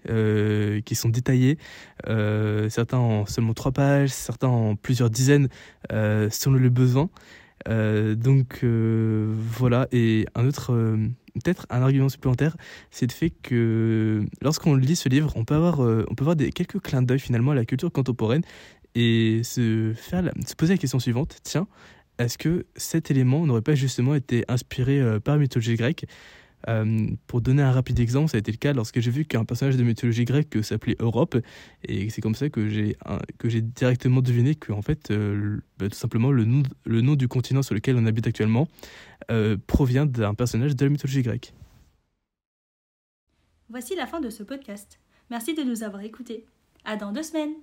qui 0.86 0.94
sont 0.94 1.10
détaillés, 1.10 1.58
certains 2.06 3.00
en 3.00 3.26
seulement 3.26 3.56
trois 3.56 3.72
pages, 3.72 4.12
certains 4.12 4.48
en 4.48 4.76
plusieurs 4.76 5.10
dizaines 5.10 5.50
selon 5.90 6.54
le 6.58 6.70
besoin. 6.70 7.10
donc 7.66 8.64
voilà, 8.64 9.88
et 9.92 10.28
un 10.36 10.46
autre, 10.46 11.00
peut-être 11.40 11.66
un 11.70 11.82
argument 11.82 12.10
supplémentaire, 12.10 12.58
c'est 12.92 13.08
le 13.10 13.16
fait 13.16 13.30
que 13.30 14.26
lorsqu'on 14.42 14.76
lit 14.76 14.96
ce 14.96 15.10
livre, 15.10 15.32
on 15.36 15.46
peut 15.46 15.56
avoir, 15.56 16.36
des, 16.36 16.52
quelques 16.52 16.80
clins 16.80 17.02
d'œil 17.02 17.20
finalement 17.20 17.52
à 17.52 17.56
la 17.56 17.66
culture 17.66 17.92
contemporaine 17.92 18.44
et 18.96 19.42
se 19.44 19.94
poser 20.56 20.74
la 20.74 20.78
question 20.78 21.00
suivante, 21.00 21.38
tiens, 21.44 21.68
est-ce 22.20 22.38
que 22.38 22.66
cet 22.76 23.12
élément 23.12 23.46
n'aurait 23.46 23.62
pas 23.62 23.76
justement 23.76 24.16
été 24.16 24.44
inspiré 24.48 25.00
euh, 25.00 25.20
par 25.20 25.36
la 25.36 25.42
mythologie 25.42 25.76
grecque? 25.76 26.06
Euh, 26.68 27.08
Pour 27.28 27.42
donner 27.42 27.62
un 27.62 27.72
rapide 27.72 28.00
exemple, 28.00 28.30
ça 28.30 28.38
a 28.38 28.40
été 28.40 28.52
le 28.52 28.58
cas 28.58 28.74
lorsque 28.74 29.00
j'ai 29.00 29.12
vu 29.12 29.26
qu'un 29.26 29.46
personnage 29.46 29.78
de 29.78 29.84
mythologie 29.84 30.26
grecque 30.26 30.64
s'appelait 30.64 30.96
Europe, 31.00 31.38
et 31.84 32.10
c'est 32.10 32.22
comme 32.22 32.36
ça 32.36 32.50
que 32.50 32.68
j'ai 32.68 32.96
que 33.38 33.50
j'ai 33.50 33.62
directement 33.62 34.22
deviné 34.22 34.56
que 34.56 34.72
en 34.72 34.82
fait, 34.82 35.12
euh, 35.12 35.60
bah, 35.78 35.90
tout 35.90 35.96
simplement 35.96 36.32
le 36.32 36.46
nom, 36.46 36.64
le 36.86 37.02
nom 37.02 37.16
du 37.16 37.28
continent 37.28 37.62
sur 37.62 37.76
lequel 37.76 37.96
on 37.98 38.06
habite 38.06 38.28
actuellement 38.28 38.68
provient 39.68 40.06
d'un 40.06 40.34
personnage 40.34 40.76
de 40.76 40.86
la 40.86 40.90
mythologie 40.90 41.22
grecque. 41.22 41.54
Voici 43.70 43.96
la 43.96 44.08
fin 44.08 44.22
de 44.22 44.30
ce 44.30 44.44
podcast. 44.44 45.00
Merci 45.30 45.54
de 45.54 45.64
nous 45.64 45.84
avoir 45.84 46.02
écoutés. 46.04 46.46
À 46.86 46.96
dans 46.96 47.12
deux 47.12 47.24
semaines. 47.24 47.54